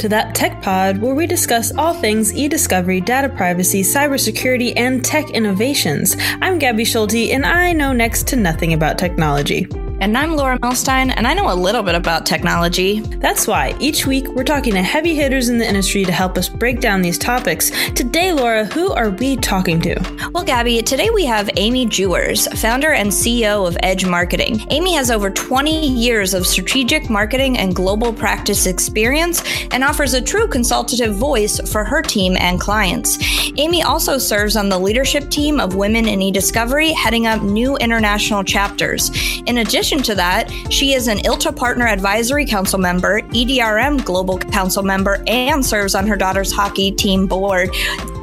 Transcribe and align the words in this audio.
to 0.00 0.08
that 0.08 0.34
Tech 0.34 0.62
Pod, 0.62 0.98
where 0.98 1.14
we 1.14 1.26
discuss 1.26 1.70
all 1.76 1.94
things 1.94 2.34
e 2.34 2.48
discovery, 2.48 3.00
data 3.00 3.28
privacy, 3.28 3.82
cybersecurity, 3.82 4.72
and 4.76 5.04
tech 5.04 5.30
innovations. 5.30 6.16
I'm 6.40 6.58
Gabi 6.58 6.86
Schulte, 6.86 7.30
and 7.30 7.44
I 7.44 7.72
know 7.72 7.92
next 7.92 8.26
to 8.28 8.36
nothing 8.36 8.72
about 8.72 8.98
technology. 8.98 9.68
And 10.00 10.16
I'm 10.16 10.34
Laura 10.34 10.58
Melstein, 10.60 11.12
and 11.14 11.26
I 11.26 11.34
know 11.34 11.52
a 11.52 11.54
little 11.54 11.82
bit 11.82 11.94
about 11.94 12.24
technology. 12.24 13.00
That's 13.00 13.46
why 13.46 13.76
each 13.80 14.06
week 14.06 14.28
we're 14.28 14.44
talking 14.44 14.72
to 14.72 14.80
heavy 14.82 15.14
hitters 15.14 15.50
in 15.50 15.58
the 15.58 15.68
industry 15.68 16.06
to 16.06 16.12
help 16.12 16.38
us 16.38 16.48
break 16.48 16.80
down 16.80 17.02
these 17.02 17.18
topics. 17.18 17.70
Today, 17.90 18.32
Laura, 18.32 18.64
who 18.64 18.92
are 18.92 19.10
we 19.10 19.36
talking 19.36 19.78
to? 19.82 19.94
Well, 20.32 20.42
Gabi, 20.42 20.82
today 20.86 21.10
we 21.10 21.26
have 21.26 21.50
Amy 21.56 21.84
Juers, 21.84 22.48
founder 22.58 22.92
and 22.92 23.10
CEO 23.10 23.68
of 23.68 23.76
Edge 23.82 24.06
Marketing. 24.06 24.66
Amy 24.70 24.94
has 24.94 25.10
over 25.10 25.28
20 25.28 25.88
years 25.88 26.32
of 26.32 26.46
strategic 26.46 27.10
marketing 27.10 27.58
and 27.58 27.76
global 27.76 28.10
practice 28.10 28.64
experience 28.64 29.42
and 29.70 29.84
offers 29.84 30.14
a 30.14 30.22
true 30.22 30.48
consultative 30.48 31.14
voice 31.14 31.60
for 31.70 31.84
her 31.84 32.00
team 32.00 32.38
and 32.40 32.58
clients. 32.58 33.18
Amy 33.58 33.82
also 33.82 34.16
serves 34.16 34.56
on 34.56 34.70
the 34.70 34.78
leadership 34.78 35.28
team 35.28 35.60
of 35.60 35.74
Women 35.74 36.08
in 36.08 36.20
eDiscovery, 36.20 36.94
heading 36.94 37.26
up 37.26 37.42
new 37.42 37.76
international 37.76 38.42
chapters. 38.42 39.10
In 39.44 39.58
addition, 39.58 39.89
addition 39.90 40.04
to 40.04 40.14
that, 40.14 40.48
she 40.70 40.94
is 40.94 41.08
an 41.08 41.18
ILTA 41.18 41.56
Partner 41.56 41.86
Advisory 41.88 42.46
Council 42.46 42.78
member, 42.78 43.22
EDRM 43.22 44.04
Global 44.04 44.38
Council 44.38 44.84
member, 44.84 45.20
and 45.26 45.66
serves 45.66 45.96
on 45.96 46.06
her 46.06 46.16
daughter's 46.16 46.52
hockey 46.52 46.92
team 46.92 47.26
board. 47.26 47.70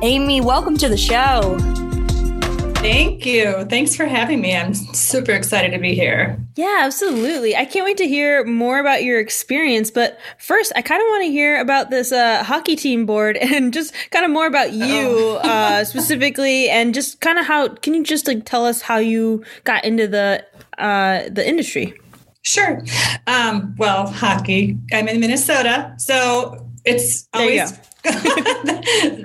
Amy, 0.01 0.39
welcome 0.39 0.77
to 0.77 0.87
the 0.87 0.95
show. 0.95 1.86
Thank 2.79 3.25
you. 3.25 3.65
Thanks 3.65 3.95
for 3.95 4.05
having 4.05 4.39
me. 4.39 4.55
I'm 4.55 4.73
super 4.73 5.31
excited 5.31 5.71
to 5.71 5.79
be 5.79 5.95
here. 5.95 6.39
Yeah, 6.55 6.81
absolutely. 6.81 7.55
I 7.55 7.65
can't 7.65 7.83
wait 7.83 7.97
to 7.97 8.07
hear 8.07 8.45
more 8.45 8.79
about 8.79 9.03
your 9.03 9.19
experience. 9.19 9.89
But 9.89 10.19
first, 10.37 10.71
I 10.75 10.81
kind 10.81 11.01
of 11.01 11.07
want 11.07 11.25
to 11.25 11.31
hear 11.31 11.59
about 11.59 11.89
this 11.89 12.11
uh, 12.11 12.43
hockey 12.43 12.75
team 12.75 13.05
board 13.05 13.35
and 13.41 13.73
just 13.73 13.93
kind 14.11 14.25
of 14.25 14.31
more 14.31 14.45
about 14.45 14.73
you 14.73 14.85
oh. 14.87 15.41
uh, 15.43 15.83
specifically, 15.85 16.69
and 16.69 16.93
just 16.93 17.19
kind 17.19 17.39
of 17.39 17.45
how. 17.45 17.67
Can 17.67 17.93
you 17.93 18.03
just 18.03 18.27
like 18.27 18.45
tell 18.45 18.65
us 18.65 18.81
how 18.81 18.97
you 18.97 19.43
got 19.63 19.83
into 19.83 20.07
the 20.07 20.45
uh, 20.77 21.23
the 21.29 21.47
industry? 21.47 21.93
Sure. 22.43 22.81
Um, 23.25 23.75
well, 23.77 24.07
hockey. 24.07 24.77
I'm 24.93 25.07
in 25.07 25.19
Minnesota, 25.19 25.93
so 25.97 26.65
it's 26.85 27.27
always 27.33 27.77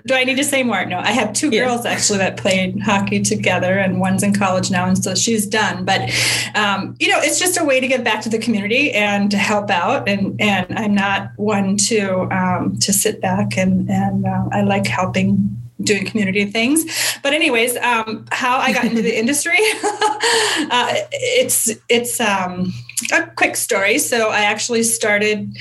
Do 0.07 0.15
I 0.15 0.25
need 0.25 0.37
to 0.37 0.45
say 0.45 0.63
more? 0.63 0.85
No, 0.85 0.99
I 0.99 1.13
have 1.13 1.33
two 1.33 1.51
yeah. 1.51 1.65
girls 1.65 1.87
actually 1.87 2.19
that 2.19 2.37
played 2.37 2.81
hockey 2.81 3.21
together, 3.21 3.79
and 3.79 4.01
one's 4.01 4.23
in 4.23 4.35
college 4.35 4.71
now, 4.71 4.87
and 4.87 5.03
so 5.03 5.15
she's 5.15 5.47
done. 5.47 5.85
But 5.85 6.11
um, 6.55 6.97
you 6.99 7.09
know, 7.09 7.19
it's 7.21 7.39
just 7.39 7.61
a 7.61 7.65
way 7.65 7.79
to 7.81 7.87
give 7.87 8.03
back 8.03 8.23
to 8.23 8.29
the 8.29 8.39
community 8.39 8.93
and 8.93 9.31
to 9.31 9.37
help 9.37 9.71
out. 9.71 10.09
And 10.09 10.41
and 10.41 10.67
I'm 10.79 10.95
not 10.95 11.31
one 11.37 11.77
to 11.89 12.29
um, 12.33 12.77
to 12.81 12.93
sit 12.93 13.21
back 13.21 13.57
and 13.57 13.89
and 13.91 14.27
uh, 14.27 14.49
I 14.53 14.63
like 14.63 14.87
helping 14.87 15.57
doing 15.83 16.07
community 16.07 16.45
things. 16.47 17.19
But 17.23 17.33
anyways, 17.33 17.77
um, 17.77 18.27
how 18.33 18.59
I 18.59 18.73
got 18.73 18.85
into 18.85 19.03
the 19.03 19.17
industry, 19.19 19.59
uh, 20.71 20.95
it's 21.13 21.71
it's 21.89 22.21
um, 22.21 22.73
a 23.13 23.27
quick 23.37 23.57
story. 23.57 23.99
So 23.99 24.31
I 24.31 24.41
actually 24.41 24.83
started 24.83 25.57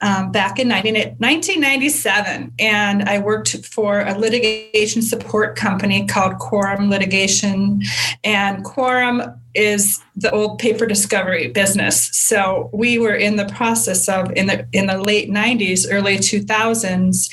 um, 0.00 0.32
back 0.32 0.58
in 0.58 0.68
19, 0.68 0.94
1997. 0.94 2.52
And 2.58 3.02
I 3.02 3.18
worked 3.18 3.64
for 3.66 4.00
a 4.00 4.16
litigation 4.18 5.02
support 5.02 5.56
company 5.56 6.06
called 6.06 6.38
Quorum 6.38 6.88
Litigation. 6.88 7.82
And 8.24 8.64
Quorum 8.64 9.22
is 9.54 10.00
the 10.14 10.30
old 10.30 10.58
paper 10.58 10.86
discovery 10.86 11.48
business. 11.48 12.08
So 12.16 12.70
we 12.72 12.98
were 12.98 13.14
in 13.14 13.36
the 13.36 13.46
process 13.46 14.08
of 14.08 14.30
in 14.32 14.46
the 14.46 14.66
in 14.72 14.86
the 14.86 14.98
late 14.98 15.28
90s, 15.28 15.86
early 15.90 16.18
2000s, 16.18 17.28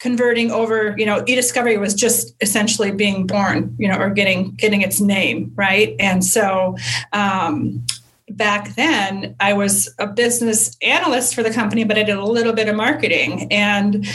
converting 0.00 0.50
over, 0.50 0.94
you 0.98 1.06
know, 1.06 1.22
e-discovery 1.26 1.78
was 1.78 1.94
just 1.94 2.34
essentially 2.40 2.90
being 2.90 3.26
born, 3.26 3.74
you 3.78 3.88
know, 3.88 3.96
or 3.96 4.10
getting 4.10 4.52
getting 4.56 4.82
its 4.82 5.00
name, 5.00 5.52
right? 5.54 5.94
And 6.00 6.24
so 6.24 6.76
um, 7.12 7.84
back 8.30 8.74
then 8.74 9.36
I 9.38 9.52
was 9.52 9.94
a 9.98 10.06
business 10.06 10.76
analyst 10.82 11.34
for 11.34 11.42
the 11.42 11.52
company, 11.52 11.84
but 11.84 11.98
I 11.98 12.02
did 12.02 12.16
a 12.16 12.24
little 12.24 12.52
bit 12.52 12.68
of 12.68 12.76
marketing 12.76 13.52
and 13.52 14.06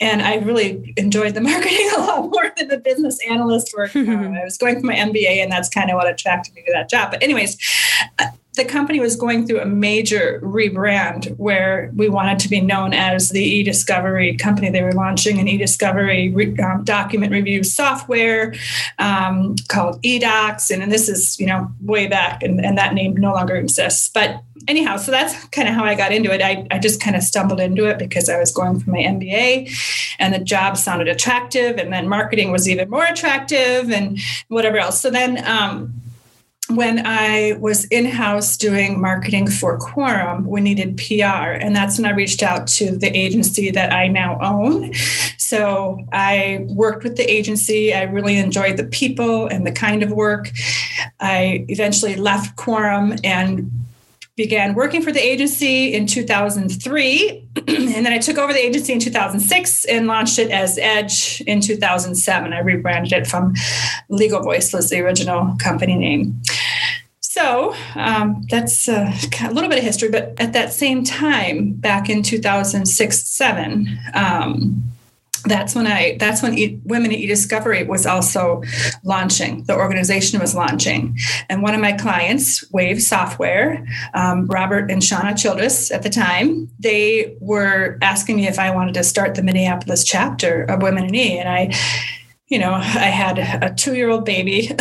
and 0.00 0.22
I 0.22 0.36
really 0.36 0.94
enjoyed 0.96 1.34
the 1.34 1.40
marketing 1.52 1.90
a 1.96 2.00
lot 2.00 2.30
more 2.30 2.52
than 2.56 2.68
the 2.68 2.78
business 2.78 3.18
analyst 3.28 3.74
work. 3.76 3.92
Uh, 4.08 4.30
I 4.30 4.44
was 4.44 4.56
going 4.56 4.80
for 4.80 4.86
my 4.86 4.94
MBA 4.94 5.42
and 5.42 5.52
that's 5.52 5.68
kind 5.68 5.90
of 5.90 5.96
what 5.96 6.08
attracted 6.08 6.54
me 6.54 6.62
to 6.66 6.72
that 6.72 6.88
job. 6.88 7.10
But 7.10 7.22
anyways, 7.22 7.58
the 8.58 8.64
company 8.64 9.00
was 9.00 9.16
going 9.16 9.46
through 9.46 9.60
a 9.60 9.66
major 9.66 10.40
rebrand 10.42 11.34
where 11.38 11.90
we 11.94 12.08
wanted 12.08 12.38
to 12.40 12.48
be 12.48 12.60
known 12.60 12.92
as 12.92 13.30
the 13.30 13.42
e-discovery 13.42 14.36
company. 14.36 14.68
They 14.68 14.82
were 14.82 14.92
launching 14.92 15.38
an 15.38 15.48
e-discovery 15.48 16.30
re- 16.30 16.58
um, 16.58 16.84
document 16.84 17.32
review 17.32 17.62
software 17.62 18.54
um, 18.98 19.54
called 19.68 20.02
edocs. 20.02 20.70
And, 20.70 20.82
and 20.82 20.92
this 20.92 21.08
is 21.08 21.38
you 21.40 21.46
know 21.46 21.72
way 21.80 22.08
back 22.08 22.42
and, 22.42 22.62
and 22.62 22.76
that 22.76 22.92
name 22.92 23.16
no 23.16 23.32
longer 23.32 23.56
exists. 23.56 24.10
But 24.12 24.42
anyhow 24.66 24.96
so 24.96 25.10
that's 25.10 25.46
kind 25.46 25.66
of 25.66 25.74
how 25.74 25.84
i 25.84 25.94
got 25.94 26.12
into 26.12 26.30
it. 26.30 26.42
I, 26.42 26.66
I 26.70 26.78
just 26.78 27.00
kind 27.00 27.16
of 27.16 27.22
stumbled 27.22 27.60
into 27.60 27.86
it 27.86 27.96
because 27.96 28.28
i 28.28 28.36
was 28.38 28.52
going 28.52 28.80
for 28.80 28.90
my 28.90 28.98
mba 28.98 29.70
and 30.18 30.34
the 30.34 30.40
job 30.40 30.76
sounded 30.76 31.08
attractive 31.08 31.78
and 31.78 31.92
then 31.92 32.08
marketing 32.08 32.50
was 32.50 32.68
even 32.68 32.90
more 32.90 33.04
attractive 33.04 33.90
and 33.90 34.18
whatever 34.48 34.76
else. 34.76 35.00
So 35.00 35.10
then 35.10 35.42
um, 35.46 35.94
when 36.68 37.06
I 37.06 37.56
was 37.60 37.86
in 37.86 38.04
house 38.04 38.56
doing 38.56 39.00
marketing 39.00 39.48
for 39.48 39.78
Quorum, 39.78 40.46
we 40.46 40.60
needed 40.60 40.98
PR. 40.98 41.56
And 41.60 41.74
that's 41.74 41.98
when 41.98 42.06
I 42.06 42.14
reached 42.14 42.42
out 42.42 42.66
to 42.68 42.96
the 42.96 43.08
agency 43.16 43.70
that 43.70 43.92
I 43.92 44.08
now 44.08 44.38
own. 44.42 44.92
So 45.38 45.98
I 46.12 46.66
worked 46.68 47.04
with 47.04 47.16
the 47.16 47.30
agency. 47.30 47.94
I 47.94 48.02
really 48.02 48.36
enjoyed 48.36 48.76
the 48.76 48.84
people 48.84 49.46
and 49.46 49.66
the 49.66 49.72
kind 49.72 50.02
of 50.02 50.12
work. 50.12 50.50
I 51.20 51.64
eventually 51.68 52.16
left 52.16 52.56
Quorum 52.56 53.14
and 53.24 53.70
began 54.38 54.72
working 54.72 55.02
for 55.02 55.12
the 55.12 55.20
agency 55.20 55.92
in 55.92 56.06
2003 56.06 57.48
and 57.68 58.06
then 58.06 58.06
i 58.06 58.18
took 58.18 58.38
over 58.38 58.52
the 58.52 58.64
agency 58.64 58.92
in 58.92 59.00
2006 59.00 59.84
and 59.84 60.06
launched 60.06 60.38
it 60.38 60.50
as 60.50 60.78
edge 60.78 61.42
in 61.46 61.60
2007 61.60 62.52
i 62.52 62.60
rebranded 62.60 63.12
it 63.12 63.26
from 63.26 63.52
legal 64.08 64.40
voice 64.40 64.72
was 64.72 64.90
the 64.90 65.00
original 65.00 65.56
company 65.58 65.94
name. 65.94 66.40
So 67.20 67.74
um, 67.94 68.44
that's 68.48 68.88
uh, 68.88 69.12
a 69.42 69.52
little 69.52 69.68
bit 69.68 69.78
of 69.78 69.84
history 69.84 70.08
but 70.08 70.34
at 70.40 70.52
that 70.54 70.72
same 70.72 71.04
time 71.04 71.72
back 71.72 72.08
in 72.08 72.22
2006 72.22 73.24
7 73.24 73.98
um, 74.14 74.82
that's 75.42 75.74
when 75.74 75.86
I 75.86 76.16
that's 76.18 76.42
when 76.42 76.58
e- 76.58 76.80
Women 76.84 77.12
in 77.12 77.20
eDiscovery 77.20 77.86
was 77.86 78.06
also 78.06 78.62
launching. 79.04 79.64
The 79.64 79.76
organization 79.76 80.40
was 80.40 80.54
launching, 80.54 81.16
and 81.48 81.62
one 81.62 81.74
of 81.74 81.80
my 81.80 81.92
clients, 81.92 82.68
Wave 82.70 83.02
Software, 83.02 83.86
um, 84.14 84.46
Robert 84.46 84.90
and 84.90 85.02
Shauna 85.02 85.36
Childress 85.36 85.90
at 85.90 86.02
the 86.02 86.10
time, 86.10 86.70
they 86.78 87.36
were 87.40 87.98
asking 88.02 88.36
me 88.36 88.46
if 88.46 88.58
I 88.58 88.70
wanted 88.74 88.94
to 88.94 89.04
start 89.04 89.34
the 89.34 89.42
Minneapolis 89.42 90.04
chapter 90.04 90.64
of 90.64 90.82
Women 90.82 91.04
in 91.04 91.14
E, 91.14 91.38
and 91.38 91.48
I, 91.48 91.74
you 92.48 92.58
know, 92.58 92.72
I 92.72 93.10
had 93.10 93.38
a 93.38 93.74
two 93.74 93.94
year 93.94 94.08
old 94.08 94.24
baby. 94.24 94.74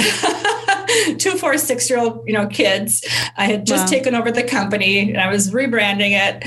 two, 1.17 1.37
four, 1.37 1.57
six 1.57 1.89
year 1.89 1.99
old, 1.99 2.23
you 2.25 2.33
know, 2.33 2.47
kids. 2.47 3.05
I 3.35 3.45
had 3.45 3.65
just 3.65 3.85
wow. 3.85 3.89
taken 3.89 4.15
over 4.15 4.31
the 4.31 4.43
company 4.43 5.09
and 5.09 5.17
I 5.17 5.31
was 5.31 5.51
rebranding 5.51 6.11
it. 6.11 6.43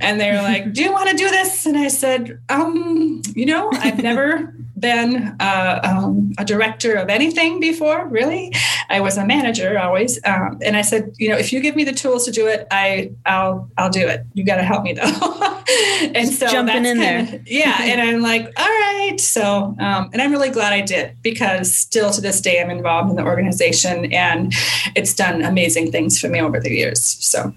And 0.00 0.20
they 0.20 0.30
were 0.30 0.42
like, 0.42 0.72
Do 0.72 0.82
you 0.82 0.92
want 0.92 1.10
to 1.10 1.16
do 1.16 1.28
this? 1.28 1.66
And 1.66 1.76
I 1.76 1.88
said, 1.88 2.40
um, 2.48 3.22
you 3.34 3.46
know, 3.46 3.70
I've 3.72 4.02
never 4.02 4.54
been 4.80 5.36
uh, 5.40 5.80
um, 5.82 6.32
a 6.38 6.44
director 6.44 6.94
of 6.94 7.08
anything 7.08 7.60
before, 7.60 8.06
really. 8.06 8.52
I 8.88 9.00
was 9.00 9.16
a 9.16 9.24
manager 9.24 9.78
always, 9.78 10.18
um, 10.24 10.58
and 10.64 10.76
I 10.76 10.82
said, 10.82 11.14
you 11.18 11.28
know, 11.28 11.36
if 11.36 11.52
you 11.52 11.60
give 11.60 11.76
me 11.76 11.84
the 11.84 11.92
tools 11.92 12.24
to 12.24 12.32
do 12.32 12.46
it, 12.46 12.66
I 12.70 13.12
I'll 13.26 13.70
I'll 13.76 13.90
do 13.90 14.06
it. 14.06 14.24
You 14.34 14.44
got 14.44 14.56
to 14.56 14.64
help 14.64 14.82
me 14.82 14.94
though. 14.94 15.02
and 16.14 16.28
so 16.28 16.48
jumping 16.48 16.84
in 16.84 16.98
kinda, 16.98 17.30
there, 17.30 17.42
yeah. 17.46 17.76
And 17.82 18.00
I'm 18.00 18.20
like, 18.20 18.44
all 18.56 18.66
right. 18.66 19.16
So, 19.18 19.76
um, 19.78 20.10
and 20.12 20.20
I'm 20.20 20.32
really 20.32 20.50
glad 20.50 20.72
I 20.72 20.80
did 20.80 21.16
because 21.22 21.76
still 21.76 22.10
to 22.10 22.20
this 22.20 22.40
day 22.40 22.60
I'm 22.60 22.70
involved 22.70 23.10
in 23.10 23.16
the 23.16 23.24
organization, 23.24 24.12
and 24.12 24.52
it's 24.96 25.14
done 25.14 25.42
amazing 25.42 25.92
things 25.92 26.18
for 26.20 26.28
me 26.28 26.40
over 26.40 26.60
the 26.60 26.70
years. 26.70 27.00
So. 27.02 27.54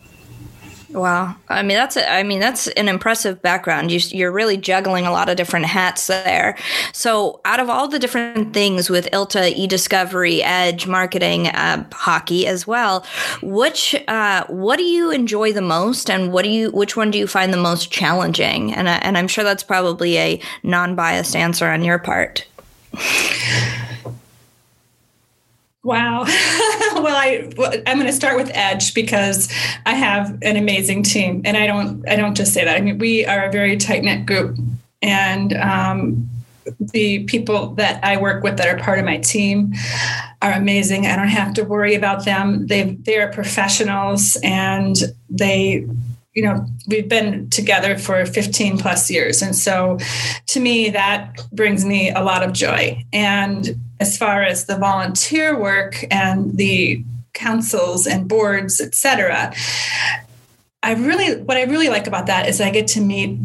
Wow. 0.93 1.35
I 1.49 1.63
mean, 1.63 1.75
that's 1.75 1.97
a, 1.97 2.11
I 2.11 2.21
mean, 2.21 2.39
that's 2.39 2.67
an 2.67 2.87
impressive 2.87 3.41
background. 3.41 3.91
You, 3.91 3.99
you're 4.15 4.31
really 4.31 4.57
juggling 4.57 5.07
a 5.07 5.11
lot 5.11 5.27
of 5.27 5.37
different 5.37 5.65
hats 5.65 6.05
there. 6.05 6.55
So, 6.91 7.41
out 7.45 7.59
of 7.59 7.67
all 7.67 7.87
the 7.87 7.97
different 7.97 8.53
things 8.53 8.91
with 8.91 9.09
ILTA, 9.11 9.55
eDiscovery, 9.55 10.41
Edge, 10.43 10.85
marketing, 10.85 11.47
uh, 11.47 11.83
hockey 11.91 12.45
as 12.45 12.67
well, 12.67 13.05
which 13.41 13.95
uh, 14.07 14.45
what 14.47 14.77
do 14.77 14.83
you 14.83 15.09
enjoy 15.09 15.51
the 15.51 15.61
most, 15.61 16.11
and 16.11 16.31
what 16.31 16.43
do 16.43 16.49
you 16.49 16.69
which 16.71 16.95
one 16.95 17.09
do 17.09 17.17
you 17.17 17.25
find 17.25 17.51
the 17.51 17.57
most 17.57 17.91
challenging? 17.91 18.71
And 18.71 18.87
uh, 18.87 18.99
and 19.01 19.17
I'm 19.17 19.27
sure 19.27 19.43
that's 19.43 19.63
probably 19.63 20.17
a 20.17 20.39
non-biased 20.61 21.35
answer 21.35 21.67
on 21.67 21.83
your 21.83 21.97
part. 21.97 22.45
Wow. 25.83 26.25
well, 27.13 27.71
I 27.71 27.81
I'm 27.87 27.97
going 27.97 28.07
to 28.07 28.13
start 28.13 28.35
with 28.37 28.51
Edge 28.53 28.93
because 28.93 29.51
I 29.85 29.93
have 29.93 30.37
an 30.41 30.57
amazing 30.57 31.03
team, 31.03 31.41
and 31.45 31.55
I 31.55 31.67
don't 31.67 32.07
I 32.09 32.15
don't 32.15 32.35
just 32.35 32.53
say 32.53 32.65
that. 32.65 32.75
I 32.75 32.81
mean, 32.81 32.97
we 32.97 33.25
are 33.25 33.45
a 33.45 33.51
very 33.51 33.77
tight 33.77 34.03
knit 34.03 34.25
group, 34.25 34.57
and 35.01 35.53
um, 35.53 36.29
the 36.79 37.23
people 37.25 37.69
that 37.75 38.03
I 38.03 38.17
work 38.17 38.43
with 38.43 38.57
that 38.57 38.67
are 38.67 38.81
part 38.81 38.99
of 38.99 39.05
my 39.05 39.17
team 39.17 39.73
are 40.41 40.51
amazing. 40.51 41.05
I 41.05 41.15
don't 41.15 41.27
have 41.27 41.53
to 41.55 41.63
worry 41.63 41.95
about 41.95 42.25
them. 42.25 42.67
They 42.67 42.95
they 43.01 43.17
are 43.19 43.31
professionals, 43.31 44.37
and 44.43 44.95
they 45.29 45.87
you 46.33 46.43
know 46.43 46.65
we've 46.87 47.09
been 47.09 47.49
together 47.49 47.97
for 47.97 48.25
15 48.25 48.77
plus 48.77 49.09
years. 49.09 49.41
And 49.41 49.55
so 49.55 49.97
to 50.47 50.59
me 50.59 50.89
that 50.89 51.39
brings 51.51 51.85
me 51.85 52.09
a 52.11 52.21
lot 52.21 52.43
of 52.43 52.53
joy. 52.53 53.03
And 53.13 53.79
as 53.99 54.17
far 54.17 54.41
as 54.43 54.65
the 54.65 54.77
volunteer 54.77 55.57
work 55.59 56.03
and 56.11 56.57
the 56.57 57.03
councils 57.33 58.05
and 58.05 58.27
boards 58.27 58.79
etc 58.79 59.53
i 60.83 60.93
really 60.93 61.41
what 61.41 61.57
i 61.57 61.63
really 61.63 61.89
like 61.89 62.05
about 62.05 62.27
that 62.27 62.47
is 62.47 62.61
i 62.61 62.69
get 62.69 62.87
to 62.87 63.01
meet 63.01 63.39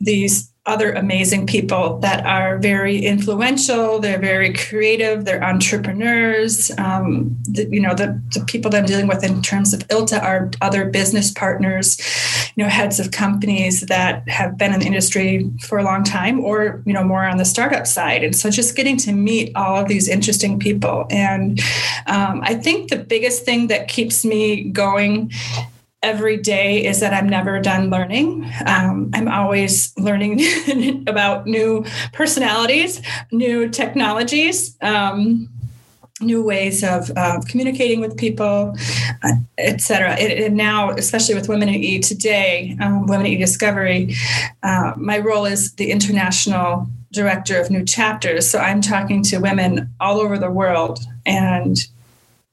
these 0.00 0.52
other 0.68 0.92
amazing 0.92 1.46
people 1.46 1.98
that 2.00 2.24
are 2.26 2.58
very 2.58 2.98
influential. 2.98 3.98
They're 3.98 4.20
very 4.20 4.52
creative. 4.52 5.24
They're 5.24 5.42
entrepreneurs. 5.42 6.70
Um, 6.78 7.36
the, 7.44 7.66
you 7.70 7.80
know, 7.80 7.94
the, 7.94 8.22
the, 8.34 8.44
people 8.44 8.70
that 8.70 8.78
I'm 8.78 8.86
dealing 8.86 9.08
with 9.08 9.24
in 9.24 9.42
terms 9.42 9.72
of 9.72 9.80
ILTA 9.88 10.22
are 10.22 10.50
other 10.60 10.84
business 10.84 11.30
partners, 11.30 11.98
you 12.54 12.62
know, 12.62 12.70
heads 12.70 13.00
of 13.00 13.10
companies 13.10 13.80
that 13.82 14.28
have 14.28 14.56
been 14.58 14.72
in 14.74 14.80
the 14.80 14.86
industry 14.86 15.50
for 15.60 15.78
a 15.78 15.82
long 15.82 16.04
time 16.04 16.40
or, 16.40 16.82
you 16.84 16.92
know, 16.92 17.02
more 17.02 17.24
on 17.24 17.38
the 17.38 17.44
startup 17.44 17.86
side. 17.86 18.22
And 18.22 18.36
so 18.36 18.50
just 18.50 18.76
getting 18.76 18.96
to 18.98 19.12
meet 19.12 19.50
all 19.56 19.76
of 19.76 19.88
these 19.88 20.08
interesting 20.08 20.58
people. 20.58 21.06
And 21.10 21.60
um, 22.06 22.42
I 22.44 22.54
think 22.54 22.90
the 22.90 22.98
biggest 22.98 23.44
thing 23.44 23.68
that 23.68 23.88
keeps 23.88 24.24
me 24.24 24.64
going 24.64 25.32
every 26.02 26.36
day 26.36 26.84
is 26.84 27.00
that 27.00 27.12
I'm 27.12 27.28
never 27.28 27.60
done 27.60 27.90
learning. 27.90 28.50
Um, 28.66 29.10
I'm 29.14 29.28
always 29.28 29.92
learning 29.98 30.40
about 31.06 31.46
new 31.46 31.84
personalities, 32.12 33.02
new 33.32 33.68
technologies. 33.68 34.76
Um, 34.80 35.48
new 36.20 36.42
ways 36.42 36.82
of 36.82 37.12
uh, 37.16 37.40
communicating 37.48 38.00
with 38.00 38.16
people, 38.16 38.76
uh, 39.22 39.32
et 39.56 39.80
cetera. 39.80 40.14
and 40.14 40.56
now, 40.56 40.90
especially 40.90 41.32
with 41.32 41.48
Women 41.48 41.68
in 41.68 41.76
E 41.76 42.00
today, 42.00 42.76
um, 42.80 43.06
Women 43.06 43.26
in 43.26 43.34
E 43.34 43.36
Discovery, 43.36 44.16
uh, 44.64 44.94
my 44.96 45.18
role 45.18 45.44
is 45.44 45.74
the 45.74 45.92
international 45.92 46.88
director 47.12 47.60
of 47.60 47.70
new 47.70 47.84
chapters. 47.84 48.48
So 48.50 48.58
I'm 48.58 48.80
talking 48.80 49.22
to 49.24 49.38
women 49.38 49.88
all 50.00 50.18
over 50.18 50.38
the 50.38 50.50
world 50.50 50.98
and 51.24 51.78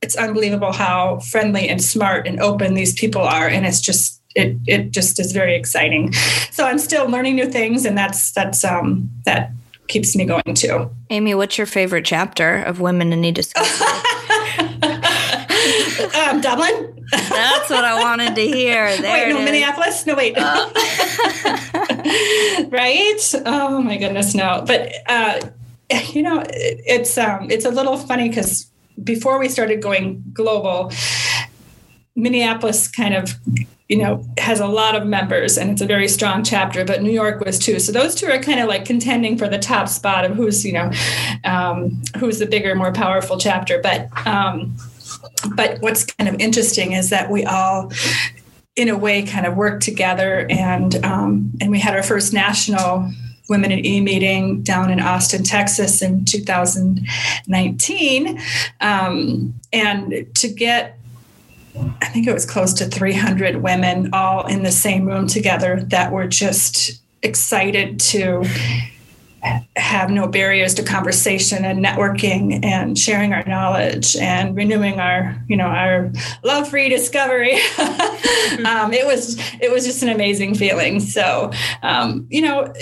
it's 0.02 0.16
unbelievable 0.16 0.72
how 0.72 1.20
friendly 1.20 1.68
and 1.68 1.84
smart 1.84 2.28
and 2.28 2.40
open 2.40 2.74
these 2.74 2.94
people 2.94 3.22
are 3.22 3.48
and 3.48 3.66
it's 3.66 3.82
just 3.82 4.22
it 4.36 4.58
it 4.68 4.92
just 4.92 5.20
is 5.20 5.32
very 5.32 5.56
exciting. 5.56 6.14
So 6.52 6.66
i'm 6.66 6.78
still 6.78 7.10
learning 7.10 7.36
new 7.36 7.50
things 7.50 7.86
and 7.86 7.98
that's 7.98 8.32
that's 8.32 8.64
um 8.64 9.10
that 9.26 9.52
keeps 9.88 10.16
me 10.16 10.26
going 10.26 10.54
too. 10.54 10.90
Amy 11.10 11.34
what's 11.36 11.58
your 11.58 11.68
favorite 11.68 12.06
chapter 12.06 12.62
of 12.64 12.80
women 12.80 13.14
in 13.14 13.22
need 13.22 13.40
um, 16.16 16.42
dublin? 16.42 16.92
That's 17.12 17.70
what 17.70 17.86
i 17.86 18.00
wanted 18.02 18.36
to 18.36 18.42
hear. 18.42 18.96
There 18.98 19.28
wait 19.28 19.34
no 19.34 19.42
minneapolis? 19.42 20.06
No 20.06 20.16
wait. 20.16 20.36
Uh. 20.38 20.70
right? 22.70 23.34
Oh 23.46 23.82
my 23.82 23.98
goodness 23.98 24.36
no. 24.36 24.64
But 24.68 24.92
uh 25.08 25.40
you 26.12 26.22
know 26.22 26.42
it, 26.42 26.82
it's 26.86 27.18
um 27.18 27.50
it's 27.50 27.64
a 27.66 27.72
little 27.72 27.98
funny 27.98 28.28
because 28.28 28.70
before 29.04 29.40
we 29.40 29.50
started 29.50 29.82
going 29.82 30.24
global, 30.34 30.92
Minneapolis 32.16 32.88
kind 32.88 33.14
of 33.14 33.36
you 33.90 33.98
know 33.98 34.26
has 34.40 34.60
a 34.60 34.68
lot 34.68 34.96
of 34.96 35.06
members 35.06 35.58
and 35.60 35.70
it's 35.70 35.82
a 35.82 35.86
very 35.86 36.08
strong 36.08 36.44
chapter 36.44 36.84
but 36.84 37.04
new 37.04 37.12
york 37.12 37.40
was 37.46 37.60
too. 37.60 37.80
So 37.80 37.92
those 37.92 38.16
two 38.16 38.26
are 38.28 38.40
kind 38.40 38.60
of 38.60 38.68
like 38.68 38.84
contending 38.84 39.38
for 39.38 39.48
the 39.48 39.60
top 39.60 39.90
spot 39.90 40.26
of 40.26 40.36
who's 40.36 40.66
you 40.66 40.74
know 40.74 40.92
um, 41.44 42.02
who's 42.18 42.40
the 42.40 42.48
bigger 42.48 42.76
more 42.76 42.92
powerful 42.92 43.38
chapter. 43.38 43.80
But 43.82 44.10
um, 44.26 44.76
but 45.56 45.82
what's 45.82 46.06
kind 46.06 46.28
of 46.28 46.40
interesting 46.40 46.94
is 46.94 47.10
that 47.10 47.30
we 47.30 47.46
all 47.46 47.92
in 48.76 48.90
a 48.90 48.98
way 48.98 49.24
kind 49.24 49.46
of 49.46 49.56
work 49.56 49.82
together 49.82 50.48
and 50.50 50.96
um, 51.06 51.52
and 51.62 51.72
we 51.72 51.80
had 51.80 51.96
our 51.96 52.04
first 52.04 52.34
national 52.34 53.12
Women 53.48 53.72
in 53.72 53.86
E 53.86 54.02
meeting 54.02 54.64
down 54.64 54.92
in 54.92 55.00
Austin, 55.00 55.44
Texas 55.44 56.02
in 56.02 56.26
2019. 56.26 58.42
Um, 58.82 59.54
and 59.72 60.28
to 60.36 60.48
get, 60.48 60.98
I 62.02 62.08
think 62.08 62.26
it 62.28 62.34
was 62.34 62.46
close 62.46 62.74
to 62.76 62.86
300 62.86 63.58
women 63.58 64.10
all 64.14 64.48
in 64.48 64.64
the 64.64 64.72
same 64.72 65.06
room 65.06 65.28
together 65.28 65.82
that 65.88 66.12
were 66.12 66.28
just 66.28 67.02
excited 67.22 68.00
to 68.00 68.44
have 69.76 70.10
no 70.10 70.28
barriers 70.28 70.74
to 70.76 70.84
conversation 70.84 71.66
and 71.66 71.84
networking 71.84 72.64
and 72.64 72.98
sharing 72.98 73.34
our 73.34 73.44
knowledge 73.46 74.16
and 74.18 74.56
renewing 74.56 75.00
our 75.00 75.36
you 75.48 75.58
know 75.58 75.66
our 75.66 76.12
love 76.44 76.68
for 76.68 76.78
discovery 76.90 77.54
um, 78.66 78.94
it 78.94 79.06
was 79.06 79.38
it 79.62 79.72
was 79.72 79.86
just 79.86 80.04
an 80.04 80.10
amazing 80.10 80.56
feeling. 80.56 81.00
So 81.00 81.52
um, 81.84 82.28
you 82.30 82.42
know 82.42 82.74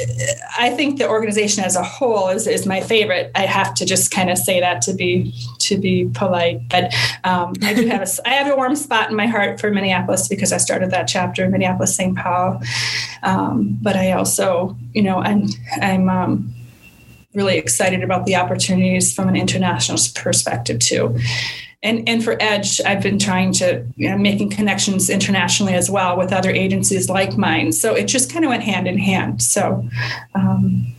i 0.58 0.70
think 0.70 0.98
the 1.00 1.08
organization 1.08 1.64
as 1.64 1.76
a 1.76 1.84
whole 1.84 2.30
is, 2.30 2.48
is 2.48 2.66
my 2.66 2.82
favorite. 2.82 3.32
I 3.36 3.46
have 3.46 3.74
to 3.76 3.86
just 3.86 4.12
kind 4.12 4.30
of 4.30 4.38
say 4.38 4.60
that 4.60 4.82
to 4.84 4.94
be 4.94 5.34
to 5.60 5.78
be 5.78 6.10
polite 6.14 6.68
but 6.70 6.94
um, 7.24 7.54
i 7.64 7.74
do 7.74 7.88
have 7.88 8.02
a 8.02 8.08
i 8.28 8.34
have 8.34 8.52
a 8.52 8.56
warm 8.56 8.76
spot 8.76 9.10
in 9.10 9.16
my 9.16 9.28
heart 9.28 9.60
for 9.60 9.72
minneapolis 9.72 10.28
because 10.28 10.52
i 10.52 10.58
started 10.58 10.92
that 10.92 11.08
chapter 11.08 11.44
in 11.44 11.52
minneapolis 11.52 11.96
st 11.96 12.18
paul. 12.18 12.62
Um, 13.24 13.78
but 13.82 13.96
i 13.96 14.12
also 14.12 14.78
you 14.94 15.02
know 15.02 15.18
i'm 15.18 15.48
i'm 15.82 16.10
um, 16.10 16.53
really 17.34 17.58
excited 17.58 18.04
about 18.04 18.26
the 18.26 18.36
opportunities 18.36 19.14
from 19.14 19.28
an 19.28 19.36
international 19.36 20.00
perspective 20.16 20.80
too. 20.80 21.18
And, 21.82 22.08
and 22.08 22.24
for 22.24 22.38
Edge, 22.42 22.80
I've 22.86 23.04
been 23.04 23.20
trying 23.20 23.52
to 23.54 23.86
you 23.98 24.10
know, 24.10 24.18
making 24.18 24.52
connections 24.52 25.10
internationally 25.10 25.74
as 25.74 25.90
well 25.90 26.18
with 26.18 26.32
other 26.32 26.50
agencies 26.50 27.10
like 27.10 27.38
mine. 27.38 27.74
So 27.74 27.94
it 27.94 28.06
just 28.06 28.32
kind 28.32 28.46
of 28.46 28.50
went 28.50 28.64
hand 28.64 28.88
in 28.88 28.98
hand. 28.98 29.42
So 29.42 29.86
um, 30.34 30.96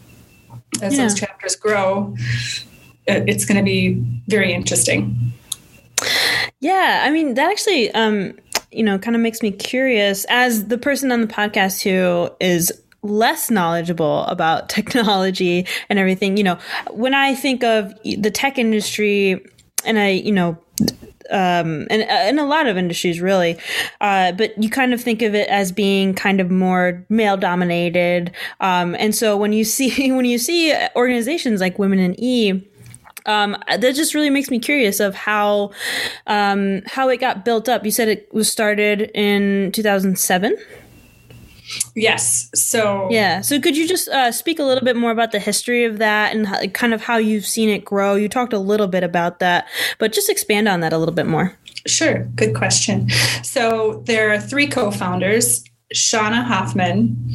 as 0.83 0.95
yeah. 0.95 1.03
those 1.03 1.19
chapters 1.19 1.57
grow, 1.57 2.15
it's 3.06 3.44
going 3.44 3.56
to 3.56 3.65
be 3.65 3.94
very 4.29 4.53
interesting. 4.53 5.32
Yeah, 6.61 7.03
I 7.05 7.11
mean 7.11 7.35
that 7.35 7.51
actually, 7.51 7.91
um, 7.93 8.39
you 8.70 8.82
know, 8.82 8.99
kind 8.99 9.15
of 9.15 9.23
makes 9.23 9.43
me 9.43 9.51
curious 9.51 10.25
as 10.29 10.67
the 10.67 10.79
person 10.79 11.13
on 11.13 11.20
the 11.20 11.27
podcast 11.27 11.82
who 11.82 12.31
is 12.41 12.73
less 13.05 13.51
knowledgeable 13.51 14.25
about 14.25 14.69
technology 14.77 15.67
and 15.89 15.99
everything. 15.99 16.37
You 16.37 16.44
know, 16.44 16.58
when 16.91 17.15
I 17.15 17.34
think 17.34 17.63
of 17.63 17.94
the 18.03 18.31
tech 18.31 18.58
industry, 18.58 19.44
and 19.84 19.99
I, 19.99 20.08
you 20.08 20.32
know, 20.32 20.58
um, 21.31 21.87
and 21.91 22.03
in 22.29 22.39
a 22.39 22.46
lot 22.46 22.67
of 22.67 22.77
industries 22.77 23.20
really, 23.20 23.58
uh, 24.01 24.32
but 24.32 24.61
you 24.63 24.69
kind 24.69 24.93
of 24.93 25.01
think 25.01 25.23
of 25.23 25.34
it 25.34 25.49
as 25.49 25.73
being 25.73 26.15
kind 26.15 26.41
of 26.41 26.51
more 26.51 27.05
male 27.08 27.37
dominated. 27.37 28.32
Um, 28.61 28.94
and 28.99 29.15
so 29.15 29.37
when 29.37 29.53
you 29.53 29.65
see 29.65 30.13
when 30.13 30.25
you 30.25 30.39
see 30.39 30.75
organizations 30.96 31.61
like 31.61 31.79
Women 31.79 31.99
in 31.99 32.15
E. 32.19 32.69
Um, 33.27 33.56
that 33.79 33.94
just 33.94 34.13
really 34.13 34.29
makes 34.29 34.51
me 34.51 34.58
curious 34.58 35.01
of 35.01 35.15
how 35.15 35.70
um, 36.27 36.82
how 36.84 37.08
it 37.08 37.20
got 37.20 37.43
built 37.43 37.70
up. 37.70 37.82
You 37.82 37.91
said 37.91 38.08
it 38.08 38.29
was 38.34 38.53
started 38.53 39.11
in 39.15 39.73
2007. 39.73 40.58
Yes. 41.94 42.51
So 42.55 43.09
yeah. 43.11 43.41
So 43.41 43.61
could 43.61 43.77
you 43.77 43.89
just 43.89 44.09
uh, 44.09 44.33
speak 44.33 44.59
a 44.59 44.65
little 44.65 44.85
bit 44.85 44.97
more 44.97 45.11
about 45.11 45.33
the 45.33 45.39
history 45.39 45.85
of 45.85 45.99
that 45.99 46.35
and 46.35 46.47
how, 46.47 46.65
kind 46.69 46.93
of 46.94 47.03
how 47.03 47.17
you've 47.17 47.47
seen 47.47 47.69
it 47.69 47.85
grow? 47.85 48.15
You 48.15 48.29
talked 48.29 48.53
a 48.53 48.59
little 48.59 48.89
bit 48.89 49.03
about 49.03 49.39
that, 49.39 49.67
but 49.99 50.13
just 50.13 50.29
expand 50.29 50.69
on 50.69 50.81
that 50.81 50.93
a 50.93 50.99
little 50.99 51.15
bit 51.15 51.27
more. 51.27 51.56
Sure. 51.87 52.25
Good 52.35 52.55
question. 52.55 53.11
So 53.43 54.03
there 54.06 54.33
are 54.33 54.41
three 54.41 54.67
co-founders: 54.67 55.65
Shauna 55.94 56.44
Hoffman, 56.44 57.35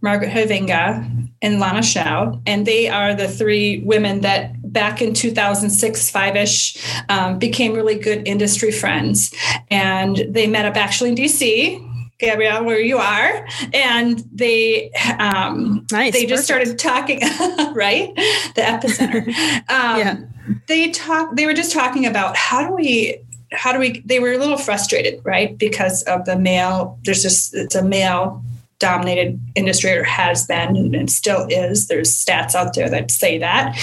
Margaret 0.00 0.30
Hovinga, 0.30 1.28
and 1.42 1.60
Lana 1.60 1.82
Shao, 1.82 2.40
and 2.46 2.66
they 2.66 2.88
are 2.88 3.14
the 3.14 3.28
three 3.28 3.80
women 3.80 4.20
that 4.20 4.54
back 4.72 5.00
in 5.00 5.14
2006 5.14 6.10
5ish 6.10 7.04
um, 7.08 7.38
became 7.38 7.72
really 7.72 7.94
good 7.94 8.26
industry 8.26 8.72
friends 8.72 9.32
and 9.70 10.26
they 10.28 10.48
met 10.48 10.66
up 10.66 10.76
actually 10.76 11.10
in 11.10 11.14
dc 11.14 11.93
Gabrielle, 12.18 12.64
where 12.64 12.80
you 12.80 12.98
are, 12.98 13.46
and 13.72 14.24
they 14.32 14.90
um, 15.18 15.86
nice, 15.90 16.12
they 16.12 16.26
just 16.26 16.48
perfect. 16.48 16.78
started 16.78 16.78
talking, 16.78 17.20
right? 17.74 18.14
The 18.54 18.62
epicenter. 18.62 19.34
Um, 19.74 19.98
yeah. 19.98 20.20
They 20.68 20.90
talk. 20.90 21.36
They 21.36 21.46
were 21.46 21.54
just 21.54 21.72
talking 21.72 22.06
about 22.06 22.36
how 22.36 22.66
do 22.66 22.74
we 22.74 23.18
how 23.52 23.72
do 23.72 23.78
we 23.78 24.00
they 24.04 24.20
were 24.20 24.32
a 24.32 24.38
little 24.38 24.58
frustrated 24.58 25.20
right 25.24 25.56
because 25.56 26.02
of 26.04 26.24
the 26.24 26.36
male 26.36 26.98
there's 27.04 27.22
just 27.22 27.54
it's 27.54 27.74
a 27.74 27.82
male 27.82 28.42
dominated 28.78 29.40
industry 29.54 29.92
or 29.92 30.02
has 30.02 30.46
been 30.46 30.94
and 30.94 31.10
still 31.10 31.46
is 31.48 31.86
there's 31.86 32.10
stats 32.10 32.54
out 32.54 32.74
there 32.74 32.90
that 32.90 33.10
say 33.10 33.38
that 33.38 33.76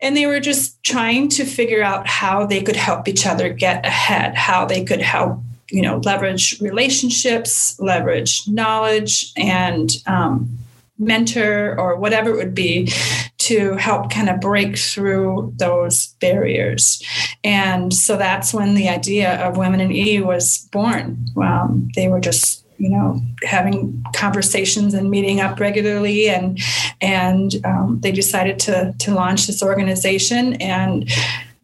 and 0.00 0.16
they 0.16 0.26
were 0.26 0.40
just 0.40 0.82
trying 0.82 1.28
to 1.28 1.44
figure 1.44 1.82
out 1.82 2.06
how 2.06 2.46
they 2.46 2.62
could 2.62 2.76
help 2.76 3.08
each 3.08 3.26
other 3.26 3.52
get 3.52 3.84
ahead, 3.84 4.34
how 4.34 4.64
they 4.64 4.84
could 4.84 5.02
help 5.02 5.40
you 5.70 5.82
know 5.82 6.00
leverage 6.04 6.60
relationships 6.60 7.78
leverage 7.78 8.46
knowledge 8.48 9.32
and 9.36 9.90
um, 10.06 10.58
mentor 10.98 11.78
or 11.78 11.96
whatever 11.96 12.30
it 12.30 12.36
would 12.36 12.54
be 12.54 12.90
to 13.38 13.74
help 13.76 14.10
kind 14.10 14.28
of 14.28 14.40
break 14.40 14.76
through 14.76 15.54
those 15.56 16.08
barriers. 16.20 17.02
And 17.44 17.94
so 17.94 18.16
that's 18.16 18.52
when 18.52 18.74
the 18.74 18.88
idea 18.88 19.40
of 19.46 19.56
Women 19.56 19.80
in 19.80 19.92
E 19.92 20.20
was 20.20 20.68
born. 20.72 21.24
Um, 21.40 21.88
they 21.94 22.08
were 22.08 22.20
just 22.20 22.64
you 22.78 22.90
know 22.90 23.20
having 23.42 24.04
conversations 24.14 24.94
and 24.94 25.10
meeting 25.10 25.40
up 25.40 25.58
regularly 25.58 26.28
and 26.28 26.60
and 27.00 27.56
um, 27.64 27.98
they 28.02 28.12
decided 28.12 28.58
to 28.60 28.94
to 29.00 29.12
launch 29.12 29.48
this 29.48 29.64
organization 29.64 30.54
and 30.62 31.10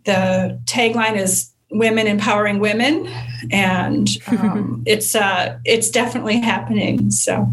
the 0.04 0.60
tagline 0.66 1.16
is 1.16 1.53
women 1.74 2.06
empowering 2.06 2.58
women 2.58 3.06
and 3.50 4.08
um, 4.28 4.82
it's 4.86 5.14
uh 5.14 5.58
it's 5.64 5.90
definitely 5.90 6.40
happening 6.40 7.10
so 7.10 7.46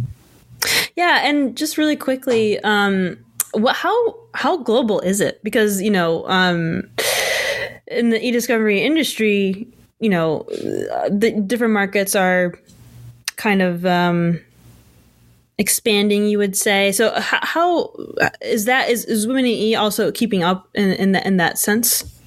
yeah, 0.95 1.21
and 1.27 1.55
just 1.55 1.77
really 1.77 1.95
quickly, 1.95 2.59
um, 2.59 3.17
what 3.53 3.75
how 3.75 4.15
how 4.33 4.57
global 4.57 4.99
is 4.99 5.21
it? 5.21 5.43
Because 5.43 5.81
you 5.81 5.91
know, 5.91 6.27
um, 6.27 6.89
in 7.87 8.09
the 8.09 8.23
e-discovery 8.25 8.81
industry, 8.81 9.67
you 9.99 10.09
know, 10.09 10.45
the 11.09 11.31
different 11.45 11.73
markets 11.73 12.15
are 12.15 12.53
kind 13.35 13.61
of 13.61 13.85
um, 13.85 14.39
expanding. 15.57 16.27
You 16.27 16.37
would 16.37 16.55
say 16.55 16.91
so. 16.91 17.19
How, 17.19 17.39
how 17.41 17.93
is 18.41 18.65
that? 18.65 18.89
Is, 18.89 19.05
is 19.05 19.27
Women 19.27 19.45
in 19.45 19.51
E 19.51 19.75
also 19.75 20.11
keeping 20.11 20.43
up 20.43 20.69
in 20.73 20.91
in, 20.91 21.11
the, 21.13 21.25
in 21.25 21.37
that 21.37 21.57
sense? 21.57 22.20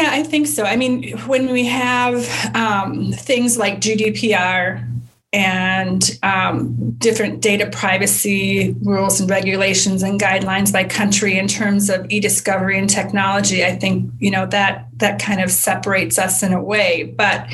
Yeah, 0.00 0.12
I 0.12 0.22
think 0.22 0.46
so. 0.46 0.64
I 0.64 0.76
mean, 0.76 1.18
when 1.26 1.52
we 1.52 1.66
have 1.66 2.26
um, 2.56 3.12
things 3.12 3.58
like 3.58 3.80
GDPR 3.80 4.89
and 5.32 6.18
um, 6.24 6.92
different 6.98 7.40
data 7.40 7.68
privacy 7.70 8.74
rules 8.82 9.20
and 9.20 9.30
regulations 9.30 10.02
and 10.02 10.20
guidelines 10.20 10.72
by 10.72 10.82
country 10.82 11.38
in 11.38 11.46
terms 11.46 11.88
of 11.88 12.04
e-discovery 12.10 12.78
and 12.78 12.90
technology. 12.90 13.64
I 13.64 13.76
think 13.76 14.10
you 14.18 14.30
know 14.30 14.46
that 14.46 14.88
that 14.96 15.20
kind 15.20 15.40
of 15.40 15.50
separates 15.50 16.18
us 16.18 16.42
in 16.42 16.52
a 16.52 16.62
way. 16.62 17.04
But 17.16 17.48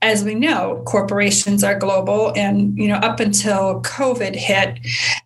as 0.00 0.24
we 0.24 0.34
know 0.34 0.82
corporations 0.86 1.64
are 1.64 1.78
global 1.78 2.32
and 2.36 2.76
you 2.78 2.86
know 2.86 2.96
up 2.96 3.20
until 3.20 3.80
covid 3.82 4.34
hit 4.36 4.78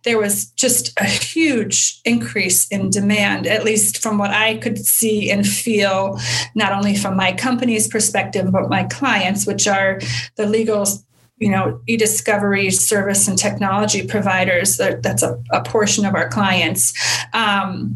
there 0.03 0.17
was 0.17 0.45
just 0.51 0.97
a 0.99 1.05
huge 1.05 2.01
increase 2.05 2.67
in 2.69 2.89
demand 2.89 3.45
at 3.45 3.63
least 3.63 4.01
from 4.01 4.17
what 4.17 4.31
i 4.31 4.57
could 4.57 4.77
see 4.77 5.29
and 5.29 5.47
feel 5.47 6.19
not 6.55 6.71
only 6.71 6.95
from 6.95 7.15
my 7.15 7.31
company's 7.31 7.87
perspective 7.87 8.51
but 8.51 8.69
my 8.69 8.83
clients 8.85 9.45
which 9.45 9.67
are 9.67 9.99
the 10.35 10.45
legal 10.45 10.85
you 11.37 11.49
know 11.49 11.81
e-discovery 11.87 12.69
service 12.69 13.27
and 13.27 13.37
technology 13.37 14.05
providers 14.05 14.77
that's 14.77 15.23
a, 15.23 15.41
a 15.51 15.63
portion 15.63 16.05
of 16.05 16.15
our 16.15 16.29
clients 16.29 16.93
um, 17.33 17.95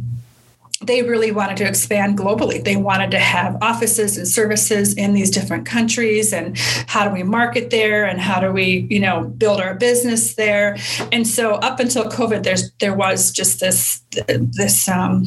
they 0.82 1.02
really 1.02 1.32
wanted 1.32 1.58
to 1.58 1.68
expand 1.68 2.18
globally. 2.18 2.64
They 2.64 2.76
wanted 2.76 3.10
to 3.12 3.20
have 3.20 3.58
offices 3.62 4.18
and 4.18 4.28
services 4.28 4.94
in 4.94 5.14
these 5.14 5.32
different 5.32 5.66
countries 5.66 6.32
and 6.32 6.58
how 6.88 7.08
do 7.08 7.14
we 7.14 7.24
market 7.24 7.72
there 7.72 8.06
and 8.06 8.22
how 8.22 8.40
do 8.40 8.52
we, 8.52 8.88
you 8.90 9.00
know, 9.00 9.24
build 9.24 9.60
our 9.60 9.74
business 9.74 10.36
there. 10.36 10.78
And 11.12 11.28
so 11.28 11.56
up 11.56 11.80
until 11.80 12.06
COVID, 12.06 12.44
there's 12.44 12.72
there 12.80 12.94
was 12.94 13.32
just 13.32 13.60
this 13.60 14.02
this 14.28 14.88
um, 14.88 15.26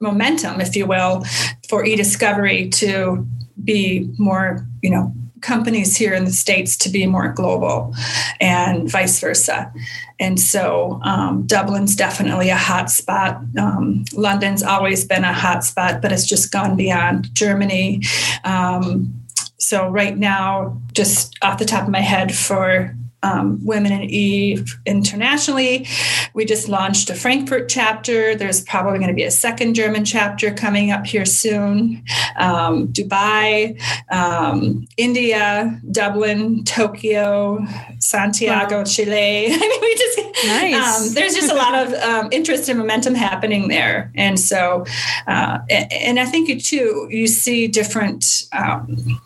momentum, 0.00 0.60
if 0.60 0.76
you 0.76 0.86
will, 0.86 1.24
for 1.68 1.84
e-discovery 1.84 2.68
to 2.70 3.26
be 3.64 4.08
more, 4.18 4.64
you 4.82 4.90
know, 4.90 5.12
companies 5.40 5.96
here 5.96 6.14
in 6.14 6.24
the 6.24 6.32
states 6.32 6.76
to 6.78 6.88
be 6.88 7.06
more 7.06 7.32
global 7.32 7.94
and 8.40 8.90
vice 8.90 9.20
versa. 9.20 9.72
And 10.18 10.40
so 10.40 11.00
um, 11.02 11.46
dublin's 11.46 11.94
definitely 11.94 12.48
a 12.48 12.56
hot 12.56 12.90
spot. 12.90 13.40
Um, 13.58 14.04
london's 14.12 14.62
always 14.62 15.04
been 15.04 15.24
a 15.24 15.32
hot 15.32 15.64
spot 15.64 16.00
but 16.02 16.12
it's 16.12 16.26
just 16.26 16.52
gone 16.52 16.76
beyond 16.76 17.34
germany. 17.34 18.02
Um, 18.44 19.12
so 19.58 19.88
right 19.88 20.16
now 20.16 20.80
just 20.92 21.36
off 21.42 21.58
the 21.58 21.64
top 21.64 21.84
of 21.84 21.90
my 21.90 22.00
head 22.00 22.34
for 22.34 22.96
um, 23.22 23.64
Women 23.64 23.92
in 23.92 24.02
E 24.10 24.58
internationally. 24.84 25.86
We 26.34 26.44
just 26.44 26.68
launched 26.68 27.10
a 27.10 27.14
Frankfurt 27.14 27.68
chapter. 27.68 28.34
There's 28.34 28.62
probably 28.62 28.98
going 28.98 29.08
to 29.08 29.14
be 29.14 29.24
a 29.24 29.30
second 29.30 29.74
German 29.74 30.04
chapter 30.04 30.52
coming 30.52 30.90
up 30.90 31.06
here 31.06 31.24
soon. 31.24 32.02
Um, 32.36 32.88
Dubai, 32.88 33.80
um, 34.12 34.86
India, 34.96 35.80
Dublin, 35.90 36.64
Tokyo, 36.64 37.64
Santiago, 37.98 38.78
wow. 38.78 38.84
Chile. 38.84 39.46
I 39.50 39.58
mean, 39.58 39.80
we 39.80 39.94
just 39.94 40.18
nice. 40.44 41.08
Um, 41.08 41.14
there's 41.14 41.34
just 41.34 41.50
a 41.50 41.54
lot 41.54 41.74
of 41.74 41.94
um, 41.94 42.28
interest 42.32 42.68
and 42.68 42.78
momentum 42.78 43.14
happening 43.14 43.68
there, 43.68 44.12
and 44.14 44.38
so 44.38 44.84
uh, 45.26 45.58
and, 45.70 45.92
and, 45.92 46.20
I 46.20 46.26
think 46.26 46.62
too 46.62 47.08
you 47.10 47.26
see 47.26 47.66
different 47.66 48.46
um, 48.52 49.20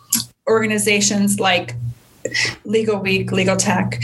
organizations 0.47 1.39
like 1.39 1.75
legal 2.65 2.99
week, 2.99 3.31
legal 3.31 3.55
tech, 3.55 4.01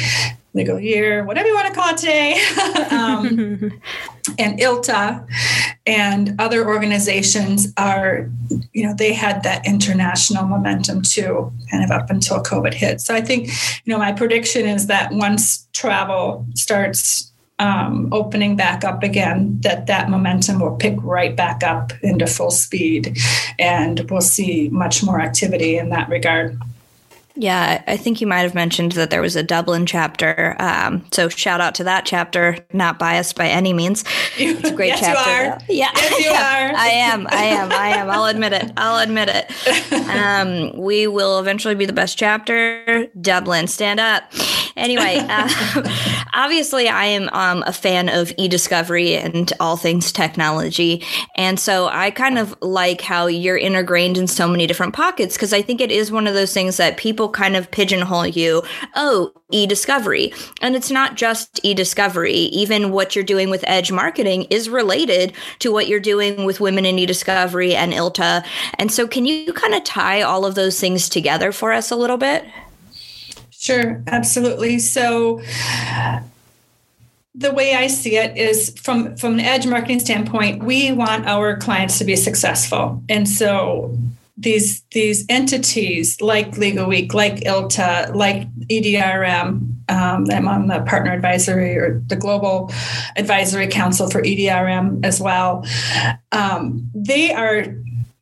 legal 0.54 0.80
year, 0.80 1.24
whatever 1.24 1.48
you 1.48 1.54
want 1.54 1.68
to 1.68 1.74
call 1.74 1.90
it 1.90 1.98
today, 1.98 2.34
um, 2.92 3.82
and 4.40 4.60
ILTA 4.60 5.26
and 5.86 6.36
other 6.40 6.68
organizations 6.68 7.74
are, 7.78 8.30
you 8.74 8.84
know, 8.84 8.94
they 8.94 9.14
had 9.14 9.44
that 9.44 9.66
international 9.66 10.46
momentum 10.46 11.02
too, 11.02 11.52
kind 11.72 11.84
of 11.84 11.92
up 11.92 12.10
until 12.10 12.44
COVID 12.44 12.74
hit. 12.74 13.00
So 13.00 13.16
I 13.16 13.22
think, 13.22 13.48
you 13.86 13.94
know, 13.94 13.98
my 13.98 14.12
prediction 14.12 14.66
is 14.66 14.88
that 14.88 15.12
once 15.12 15.68
travel 15.74 16.46
starts 16.56 17.32
um, 17.60 18.10
opening 18.12 18.56
back 18.56 18.84
up 18.84 19.02
again, 19.02 19.60
that 19.62 19.88
that 19.88 20.10
momentum 20.10 20.60
will 20.60 20.76
pick 20.76 20.96
right 21.02 21.36
back 21.36 21.64
up 21.64 21.92
into 22.04 22.28
full 22.28 22.52
speed, 22.52 23.18
and 23.58 24.10
we'll 24.12 24.22
see 24.22 24.70
much 24.70 25.04
more 25.04 25.20
activity 25.20 25.78
in 25.78 25.90
that 25.90 26.10
regard. 26.10 26.60
Yeah, 27.40 27.84
I 27.86 27.98
think 27.98 28.20
you 28.20 28.26
might 28.26 28.40
have 28.40 28.56
mentioned 28.56 28.94
that 28.94 29.12
there 29.12 29.22
was 29.22 29.36
a 29.36 29.44
Dublin 29.44 29.86
chapter. 29.86 30.56
Um, 30.58 31.06
so 31.12 31.30
shout 31.30 31.62
out 31.62 31.76
to 31.76 31.84
that 31.84 32.04
chapter. 32.04 32.58
Not 32.74 32.98
biased 32.98 33.36
by 33.36 33.48
any 33.48 33.74
means. 33.74 34.04
It's 34.38 34.70
a 34.70 34.74
great 34.74 34.88
yes, 34.88 35.02
chapter. 35.02 35.32
You 35.32 35.52
are. 35.52 35.60
Yeah, 35.70 35.92
yes, 35.96 36.26
you 36.26 36.32
are. 36.32 36.76
I 36.76 36.88
am. 36.88 37.28
I 37.30 37.44
am. 37.44 37.72
I 37.72 37.88
am. 37.90 38.10
I'll 38.10 38.26
admit 38.26 38.54
it. 38.54 38.72
I'll 38.76 39.04
admit 39.04 39.30
it. 39.30 39.52
Um, 40.08 40.76
we 40.78 41.06
will 41.06 41.40
eventually 41.40 41.76
be 41.76 41.86
the 41.86 41.94
best 41.94 42.18
chapter. 42.18 43.08
Dublin, 43.20 43.68
stand 43.68 44.00
up. 44.00 44.24
Anyway, 44.78 45.18
uh, 45.20 45.84
obviously, 46.34 46.88
I 46.88 47.06
am 47.06 47.30
um, 47.34 47.64
a 47.68 47.74
fan 47.74 48.10
of 48.10 48.32
e-discovery 48.38 49.16
and 49.16 49.52
all 49.60 49.76
things 49.76 50.12
technology, 50.12 51.04
and 51.36 51.60
so 51.60 51.88
I 51.88 52.12
kind 52.12 52.38
of 52.38 52.56
like 52.62 53.02
how 53.02 53.26
you're 53.28 53.58
ingrained 53.58 54.18
in 54.18 54.28
so 54.28 54.48
many 54.48 54.68
different 54.68 54.94
pockets 54.94 55.36
because 55.36 55.52
I 55.52 55.62
think 55.62 55.82
it 55.82 55.92
is 55.92 56.12
one 56.12 56.28
of 56.28 56.36
those 56.36 56.54
things 56.54 56.78
that 56.78 56.98
people 56.98 57.27
people 57.28 57.44
kind 57.44 57.56
of 57.56 57.70
pigeonhole 57.72 58.28
you, 58.28 58.64
oh, 58.96 59.32
e 59.52 59.68
discovery. 59.68 60.34
And 60.62 60.76
it's 60.76 60.92
not 60.92 61.16
just 61.16 61.60
e 61.64 61.74
discovery. 61.74 62.34
Even 62.34 62.92
what 62.92 63.16
you're 63.16 63.26
doing 63.26 63.50
with 63.50 63.64
edge 63.68 63.92
marketing 63.92 64.48
is 64.50 64.70
related 64.70 65.34
to 65.60 65.72
what 65.72 65.88
you're 65.88 66.00
doing 66.00 66.46
with 66.46 66.60
women 66.60 66.86
in 66.86 67.00
e 67.00 67.06
discovery 67.06 67.76
and 67.76 67.94
ILTA. 67.94 68.44
And 68.80 68.92
so, 68.92 69.08
can 69.08 69.26
you 69.26 69.54
kind 69.54 69.74
of 69.74 69.84
tie 69.84 70.22
all 70.22 70.46
of 70.46 70.56
those 70.56 70.80
things 70.80 71.10
together 71.10 71.52
for 71.52 71.74
us 71.74 71.92
a 71.92 71.96
little 71.96 72.18
bit? 72.18 72.46
Sure, 73.52 74.02
absolutely. 74.08 74.80
So, 74.80 75.42
the 77.36 77.52
way 77.52 77.76
I 77.76 77.88
see 77.88 78.18
it 78.18 78.38
is 78.38 78.74
from 78.80 79.16
from 79.18 79.34
an 79.34 79.40
edge 79.42 79.68
marketing 79.68 80.00
standpoint, 80.00 80.64
we 80.64 80.92
want 80.92 81.28
our 81.28 81.58
clients 81.58 81.98
to 82.00 82.06
be 82.06 82.16
successful. 82.16 83.04
And 83.10 83.28
so 83.28 83.98
these 84.38 84.84
these 84.92 85.26
entities 85.30 86.22
like 86.22 86.58
Legal 86.58 86.88
Week, 86.88 87.14
like 87.14 87.38
ILTA, 87.38 88.14
like 88.16 88.48
EDRM. 88.68 89.74
Um, 89.90 90.26
I'm 90.30 90.48
on 90.48 90.68
the 90.68 90.82
partner 90.82 91.14
advisory 91.14 91.78
or 91.78 92.02
the 92.08 92.16
global 92.16 92.72
advisory 93.16 93.68
council 93.68 94.10
for 94.10 94.22
EDRM 94.22 95.04
as 95.04 95.20
well. 95.20 95.66
Um, 96.32 96.90
they 96.94 97.34
are 97.34 97.66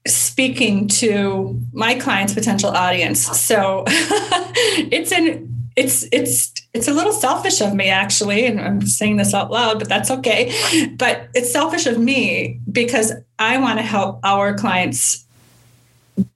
speaking 0.08 0.88
to 0.88 1.60
my 1.74 1.96
client's 1.96 2.34
potential 2.34 2.70
audience. 2.70 3.26
So 3.40 3.84
it's 3.88 5.12
an 5.12 5.52
it's 5.76 6.08
it's 6.14 6.54
it's 6.74 6.88
a 6.88 6.94
little 6.94 7.12
selfish 7.12 7.60
of 7.60 7.74
me 7.74 7.90
actually 7.90 8.46
and 8.46 8.62
i'm 8.62 8.82
saying 8.82 9.18
this 9.18 9.34
out 9.34 9.52
loud 9.52 9.78
but 9.78 9.90
that's 9.90 10.10
okay 10.10 10.54
but 10.98 11.28
it's 11.34 11.52
selfish 11.52 11.86
of 11.86 12.00
me 12.00 12.62
because 12.72 13.12
i 13.40 13.58
want 13.58 13.78
to 13.78 13.84
help 13.84 14.20
our 14.24 14.54
clients 14.54 15.26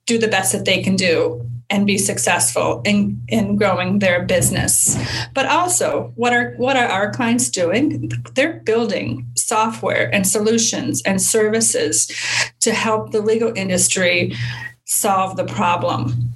do 0.06 0.18
the 0.18 0.28
best 0.28 0.52
that 0.52 0.64
they 0.64 0.82
can 0.82 0.96
do 0.96 1.46
and 1.70 1.86
be 1.86 1.96
successful 1.96 2.82
in, 2.84 3.22
in 3.28 3.56
growing 3.56 4.00
their 4.00 4.24
business. 4.24 4.98
But 5.34 5.46
also, 5.46 6.12
what 6.16 6.32
are 6.32 6.54
what 6.56 6.76
are 6.76 6.86
our 6.86 7.12
clients 7.12 7.48
doing? 7.48 8.10
They're 8.34 8.60
building 8.60 9.26
software 9.36 10.12
and 10.12 10.26
solutions 10.26 11.00
and 11.02 11.22
services 11.22 12.10
to 12.60 12.72
help 12.72 13.12
the 13.12 13.20
legal 13.20 13.52
industry 13.56 14.34
solve 14.84 15.36
the 15.36 15.44
problem 15.44 16.29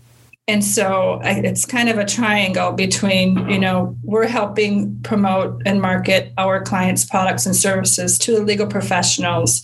and 0.47 0.63
so 0.63 1.21
I, 1.23 1.41
it's 1.41 1.65
kind 1.65 1.89
of 1.89 1.97
a 1.97 2.05
triangle 2.05 2.73
between 2.73 3.49
you 3.49 3.59
know 3.59 3.97
we're 4.03 4.27
helping 4.27 4.99
promote 5.01 5.63
and 5.65 5.81
market 5.81 6.33
our 6.37 6.63
clients 6.63 7.05
products 7.05 7.47
and 7.47 7.57
services 7.57 8.19
to 8.21 8.33
the 8.33 8.41
legal 8.43 8.67
professionals 8.67 9.63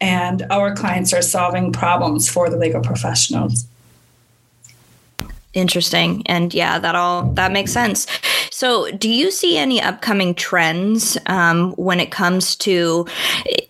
and 0.00 0.42
our 0.50 0.74
clients 0.74 1.12
are 1.12 1.22
solving 1.22 1.72
problems 1.72 2.28
for 2.28 2.50
the 2.50 2.56
legal 2.56 2.82
professionals. 2.82 3.66
Interesting. 5.52 6.22
And 6.26 6.52
yeah 6.52 6.78
that 6.78 6.94
all 6.94 7.22
that 7.32 7.50
makes 7.50 7.72
sense 7.72 8.06
so 8.60 8.90
do 8.90 9.08
you 9.08 9.30
see 9.30 9.56
any 9.56 9.80
upcoming 9.80 10.34
trends 10.34 11.16
um, 11.24 11.72
when 11.76 11.98
it 11.98 12.10
comes 12.10 12.54
to 12.56 13.06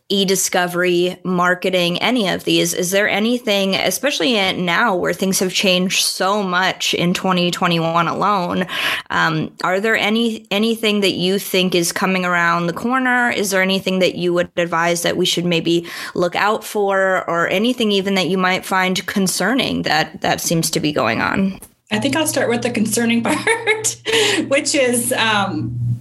e-discovery 0.09 1.17
marketing 1.23 2.03
any 2.03 2.27
of 2.27 2.43
these? 2.43 2.75
Is 2.75 2.91
there 2.91 3.09
anything 3.09 3.77
especially 3.77 4.35
now 4.55 4.97
where 4.97 5.13
things 5.13 5.39
have 5.39 5.53
changed 5.53 6.05
so 6.05 6.43
much 6.43 6.93
in 6.93 7.15
2021 7.15 8.09
alone 8.09 8.67
um, 9.11 9.55
are 9.63 9.79
there 9.79 9.95
any 9.95 10.45
anything 10.51 11.03
that 11.03 11.13
you 11.13 11.39
think 11.39 11.77
is 11.77 11.93
coming 11.93 12.25
around 12.25 12.67
the 12.67 12.73
corner? 12.73 13.31
Is 13.31 13.51
there 13.51 13.63
anything 13.63 14.01
that 14.01 14.17
you 14.17 14.35
would 14.35 14.51
advise 14.57 15.03
that 15.03 15.17
we 15.17 15.25
should 15.25 15.45
maybe 15.45 15.87
look 16.17 16.35
out 16.35 16.65
for 16.65 17.25
or 17.31 17.47
anything 17.47 17.93
even 17.93 18.17
that 18.17 18.27
you 18.27 18.39
might 18.39 18.65
find 18.65 19.07
concerning 19.07 19.83
that 19.83 20.21
that 20.23 20.41
seems 20.41 20.69
to 20.71 20.81
be 20.81 20.91
going 20.91 21.21
on 21.21 21.61
I 21.91 21.99
think 21.99 22.17
I'll 22.17 22.27
start 22.27 22.49
with 22.49 22.63
the 22.63 22.71
concerning 22.71 23.23
part, 23.25 23.97
which 24.49 24.75
is 24.75 25.13
um, 25.13 26.01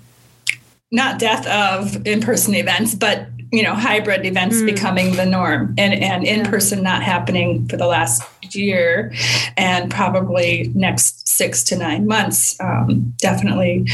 not 0.92 1.20
death 1.20 1.48
of 1.48 2.06
in-person 2.06 2.56
events, 2.56 2.96
but 2.96 3.28
you 3.52 3.64
know, 3.64 3.74
hybrid 3.74 4.26
events 4.26 4.58
mm. 4.58 4.68
becoming 4.68 5.16
the 5.16 5.26
norm, 5.26 5.74
and 5.78 5.94
and 5.94 6.24
in-person 6.24 6.84
not 6.84 7.02
happening 7.02 7.68
for 7.68 7.78
the 7.78 7.88
last 7.88 8.22
year, 8.54 9.12
and 9.58 9.90
probably 9.90 10.72
next 10.76 11.28
six 11.28 11.64
to 11.66 11.76
nine 11.76 12.06
months. 12.06 12.60
Um, 12.60 13.16
definitely 13.18 13.88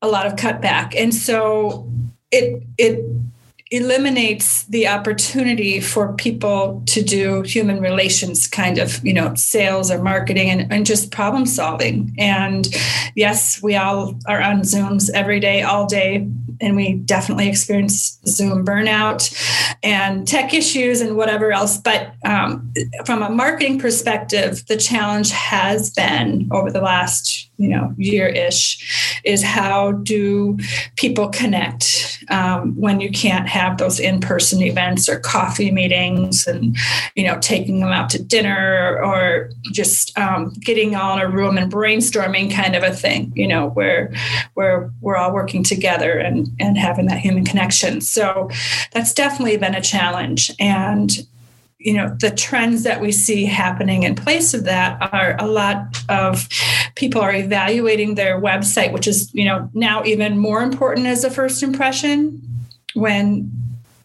a 0.00 0.08
lot 0.08 0.26
of 0.26 0.36
cutback, 0.36 0.94
and 0.96 1.14
so 1.14 1.86
it 2.30 2.62
it 2.78 3.04
eliminates 3.70 4.64
the 4.64 4.88
opportunity 4.88 5.80
for 5.80 6.14
people 6.14 6.82
to 6.86 7.02
do 7.02 7.42
human 7.42 7.80
relations 7.80 8.46
kind 8.46 8.78
of 8.78 9.04
you 9.04 9.12
know 9.12 9.34
sales 9.34 9.90
or 9.90 10.02
marketing 10.02 10.48
and, 10.48 10.72
and 10.72 10.86
just 10.86 11.10
problem 11.10 11.44
solving. 11.44 12.14
And 12.18 12.68
yes 13.14 13.62
we 13.62 13.76
all 13.76 14.18
are 14.26 14.40
on 14.40 14.60
zooms 14.60 15.10
every 15.10 15.40
day 15.40 15.62
all 15.62 15.86
day 15.86 16.28
and 16.60 16.76
we 16.76 16.94
definitely 16.94 17.48
experience 17.48 18.18
Zoom 18.26 18.64
burnout 18.64 19.32
and 19.82 20.26
tech 20.26 20.54
issues 20.54 21.00
and 21.00 21.16
whatever 21.16 21.52
else. 21.52 21.76
But 21.78 22.14
um, 22.24 22.72
from 23.04 23.22
a 23.22 23.30
marketing 23.30 23.78
perspective, 23.78 24.66
the 24.66 24.76
challenge 24.76 25.30
has 25.30 25.90
been 25.90 26.48
over 26.52 26.70
the 26.70 26.80
last 26.80 27.48
you 27.58 27.68
know 27.68 27.92
year 27.98 28.26
ish 28.28 29.20
is 29.24 29.42
how 29.42 29.92
do 29.92 30.56
people 30.96 31.28
connect 31.28 32.24
um, 32.30 32.74
when 32.76 33.00
you 33.00 33.10
can't 33.10 33.48
have 33.48 33.78
those 33.78 33.98
in 34.00 34.20
person 34.20 34.62
events 34.62 35.08
or 35.08 35.18
coffee 35.18 35.70
meetings 35.70 36.46
and 36.46 36.76
you 37.16 37.24
know 37.24 37.38
taking 37.40 37.80
them 37.80 37.90
out 37.90 38.08
to 38.08 38.22
dinner 38.22 39.00
or 39.02 39.50
just 39.72 40.16
um, 40.16 40.52
getting 40.60 40.94
all 40.94 41.18
in 41.18 41.22
a 41.22 41.28
room 41.28 41.58
and 41.58 41.70
brainstorming 41.70 42.50
kind 42.52 42.76
of 42.76 42.82
a 42.82 42.94
thing 42.94 43.32
you 43.34 43.46
know 43.46 43.68
where 43.70 44.12
where 44.54 44.90
we're 45.00 45.16
all 45.16 45.34
working 45.34 45.64
together 45.64 46.12
and 46.12 46.47
and 46.58 46.78
having 46.78 47.06
that 47.06 47.18
human 47.18 47.44
connection. 47.44 48.00
So 48.00 48.50
that's 48.92 49.12
definitely 49.12 49.56
been 49.56 49.74
a 49.74 49.82
challenge. 49.82 50.50
And 50.58 51.16
you 51.78 51.92
know 51.92 52.14
the 52.20 52.30
trends 52.30 52.82
that 52.82 53.00
we 53.00 53.12
see 53.12 53.44
happening 53.44 54.02
in 54.02 54.14
place 54.14 54.52
of 54.52 54.64
that 54.64 54.98
are 55.12 55.36
a 55.38 55.46
lot 55.46 55.96
of 56.08 56.48
people 56.96 57.20
are 57.20 57.32
evaluating 57.32 58.16
their 58.16 58.40
website 58.40 58.92
which 58.92 59.06
is 59.06 59.32
you 59.32 59.44
know 59.44 59.70
now 59.74 60.02
even 60.04 60.38
more 60.38 60.60
important 60.62 61.06
as 61.06 61.22
a 61.22 61.30
first 61.30 61.62
impression 61.62 62.42
when 62.94 63.48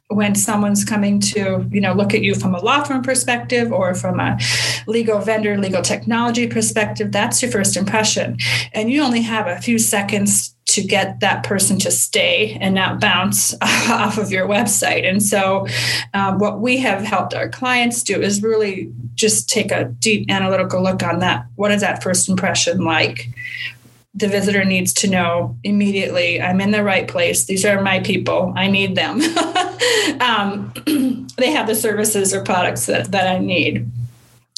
when 0.10 0.36
someone's 0.36 0.86
coming 0.86 1.20
to 1.20 1.68
you 1.72 1.82
know 1.82 1.94
look 1.94 2.14
at 2.14 2.22
you 2.22 2.36
from 2.36 2.54
a 2.54 2.60
law 2.60 2.84
firm 2.84 3.02
perspective 3.02 3.72
or 3.72 3.96
from 3.96 4.20
a 4.20 4.38
legal 4.86 5.20
vendor 5.20 5.58
legal 5.58 5.82
technology 5.82 6.46
perspective 6.48 7.12
that's 7.12 7.42
your 7.42 7.50
first 7.50 7.76
impression 7.76 8.38
and 8.74 8.92
you 8.92 9.02
only 9.02 9.22
have 9.22 9.48
a 9.48 9.60
few 9.60 9.80
seconds 9.80 10.53
to 10.74 10.84
get 10.84 11.20
that 11.20 11.44
person 11.44 11.78
to 11.78 11.92
stay 11.92 12.58
and 12.60 12.74
not 12.74 13.00
bounce 13.00 13.54
off 13.62 14.18
of 14.18 14.32
your 14.32 14.48
website 14.48 15.08
and 15.08 15.22
so 15.22 15.68
um, 16.14 16.40
what 16.40 16.60
we 16.60 16.78
have 16.78 17.04
helped 17.04 17.34
our 17.34 17.50
clients 17.50 18.04
do 18.04 18.20
is 18.22 18.42
really 18.42 18.92
just 19.14 19.50
take 19.50 19.72
a 19.72 19.86
deep 20.00 20.30
analytical 20.30 20.82
look 20.82 21.04
on 21.04 21.20
that 21.20 21.46
what 21.56 21.72
is 21.72 21.82
that 21.82 22.02
first 22.02 22.28
impression 22.28 22.84
like 22.84 23.30
the 24.16 24.28
visitor 24.28 24.64
needs 24.64 24.94
to 24.94 25.10
know 25.10 25.58
immediately 25.64 26.40
I'm 26.40 26.62
in 26.62 26.72
the 26.72 26.84
right 26.84 27.08
place. 27.08 27.46
These 27.46 27.66
are 27.66 27.82
my 27.82 28.00
people. 28.00 28.54
I 28.56 28.68
need 28.68 28.96
them. 28.96 29.22
um, 30.22 30.72
they 31.38 31.52
have 31.52 31.66
the 31.66 31.76
services 31.76 32.34
or 32.34 32.44
products 32.44 32.86
that, 32.86 33.12
that 33.12 33.28
I 33.28 33.40
need. 33.40 33.90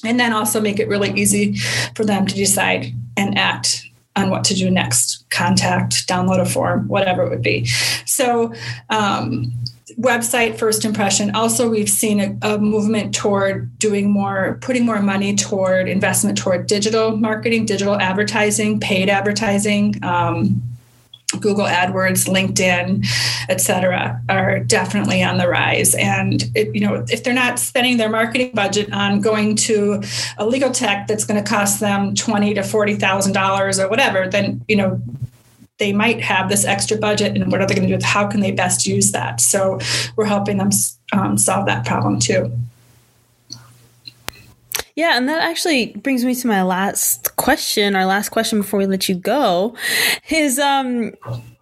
And 0.03 0.19
then 0.19 0.33
also 0.33 0.59
make 0.59 0.79
it 0.79 0.89
really 0.89 1.11
easy 1.19 1.55
for 1.95 2.03
them 2.03 2.25
to 2.27 2.35
decide 2.35 2.93
and 3.15 3.37
act 3.37 3.85
on 4.15 4.29
what 4.29 4.43
to 4.45 4.53
do 4.53 4.69
next 4.69 5.29
contact, 5.29 6.07
download 6.07 6.39
a 6.39 6.45
form, 6.45 6.87
whatever 6.87 7.23
it 7.23 7.29
would 7.29 7.41
be. 7.41 7.65
So, 8.05 8.53
um, 8.89 9.51
website 9.99 10.57
first 10.57 10.83
impression 10.83 11.33
also 11.35 11.69
we've 11.69 11.89
seen 11.89 12.19
a, 12.19 12.37
a, 12.41 12.57
movement 12.57 13.15
toward 13.15 13.77
doing 13.79 14.09
more 14.09 14.57
putting 14.61 14.85
more 14.85 15.01
money 15.01 15.33
toward 15.35 15.87
investment 15.87 16.37
toward 16.37 16.67
digital 16.67 17.15
marketing 17.15 17.65
digital 17.65 17.95
advertising 17.95 18.79
paid 18.79 19.09
advertising 19.09 19.97
um, 20.03 20.61
Google 21.41 21.65
AdWords, 21.65 22.27
LinkedIn, 22.27 23.05
et 23.49 23.61
cetera, 23.61 24.21
are 24.29 24.59
definitely 24.59 25.23
on 25.23 25.37
the 25.37 25.47
rise. 25.47 25.95
And 25.95 26.43
it, 26.55 26.73
you 26.73 26.81
know, 26.81 27.05
if 27.09 27.23
they're 27.23 27.33
not 27.33 27.59
spending 27.59 27.97
their 27.97 28.09
marketing 28.09 28.51
budget 28.53 28.91
on 28.93 29.21
going 29.21 29.55
to 29.57 30.01
a 30.37 30.45
legal 30.45 30.71
tech 30.71 31.07
that's 31.07 31.25
going 31.25 31.41
to 31.41 31.49
cost 31.49 31.79
them 31.79 32.15
twenty 32.15 32.53
to 32.53 32.63
forty 32.63 32.95
thousand 32.95 33.33
dollars 33.33 33.79
or 33.79 33.89
whatever, 33.89 34.27
then 34.27 34.63
you 34.67 34.75
know 34.75 35.01
they 35.77 35.91
might 35.91 36.21
have 36.21 36.49
this 36.49 36.63
extra 36.63 36.97
budget 36.97 37.35
and 37.35 37.51
what 37.51 37.61
are 37.61 37.67
they 37.67 37.75
going 37.75 37.87
to 37.87 37.97
do 37.97 38.05
how 38.05 38.27
can 38.27 38.39
they 38.39 38.51
best 38.51 38.85
use 38.85 39.11
that 39.11 39.41
so 39.41 39.77
we're 40.15 40.25
helping 40.25 40.57
them 40.57 40.69
um, 41.11 41.37
solve 41.37 41.65
that 41.65 41.85
problem 41.85 42.17
too 42.17 42.49
yeah, 44.95 45.17
and 45.17 45.27
that 45.27 45.41
actually 45.41 45.87
brings 45.87 46.23
me 46.23 46.33
to 46.35 46.47
my 46.47 46.63
last 46.63 47.35
question. 47.35 47.95
Our 47.95 48.05
last 48.05 48.29
question 48.29 48.61
before 48.61 48.79
we 48.79 48.85
let 48.85 49.09
you 49.09 49.15
go 49.15 49.75
is, 50.29 50.57
um, 50.57 51.13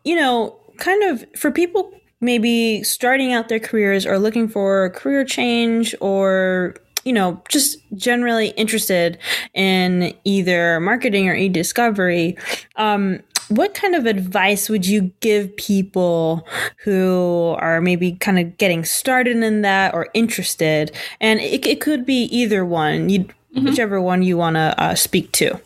you 0.03 0.15
know, 0.15 0.55
kind 0.77 1.03
of 1.03 1.25
for 1.35 1.51
people 1.51 1.91
maybe 2.21 2.83
starting 2.83 3.33
out 3.33 3.49
their 3.49 3.59
careers 3.59 4.05
or 4.05 4.17
looking 4.17 4.47
for 4.47 4.85
a 4.85 4.89
career 4.89 5.25
change 5.25 5.93
or 5.99 6.75
you 7.03 7.11
know, 7.11 7.41
just 7.49 7.77
generally 7.95 8.49
interested 8.49 9.17
in 9.53 10.13
either 10.23 10.79
marketing 10.79 11.27
or 11.27 11.35
e-discovery. 11.35 12.37
Um, 12.77 13.19
what 13.49 13.73
kind 13.73 13.95
of 13.95 14.05
advice 14.05 14.69
would 14.69 14.85
you 14.85 15.11
give 15.19 15.55
people 15.57 16.47
who 16.83 17.55
are 17.59 17.81
maybe 17.81 18.13
kind 18.13 18.39
of 18.39 18.57
getting 18.57 18.85
started 18.85 19.37
in 19.37 19.61
that 19.61 19.93
or 19.93 20.09
interested? 20.13 20.91
And 21.19 21.39
it, 21.39 21.65
it 21.65 21.81
could 21.81 22.05
be 22.05 22.23
either 22.25 22.65
one, 22.65 23.09
you 23.09 23.25
mm-hmm. 23.55 23.65
whichever 23.65 24.01
one 24.01 24.23
you 24.23 24.37
want 24.37 24.55
to 24.55 24.73
uh, 24.81 24.95
speak 24.95 25.31
to. 25.33 25.59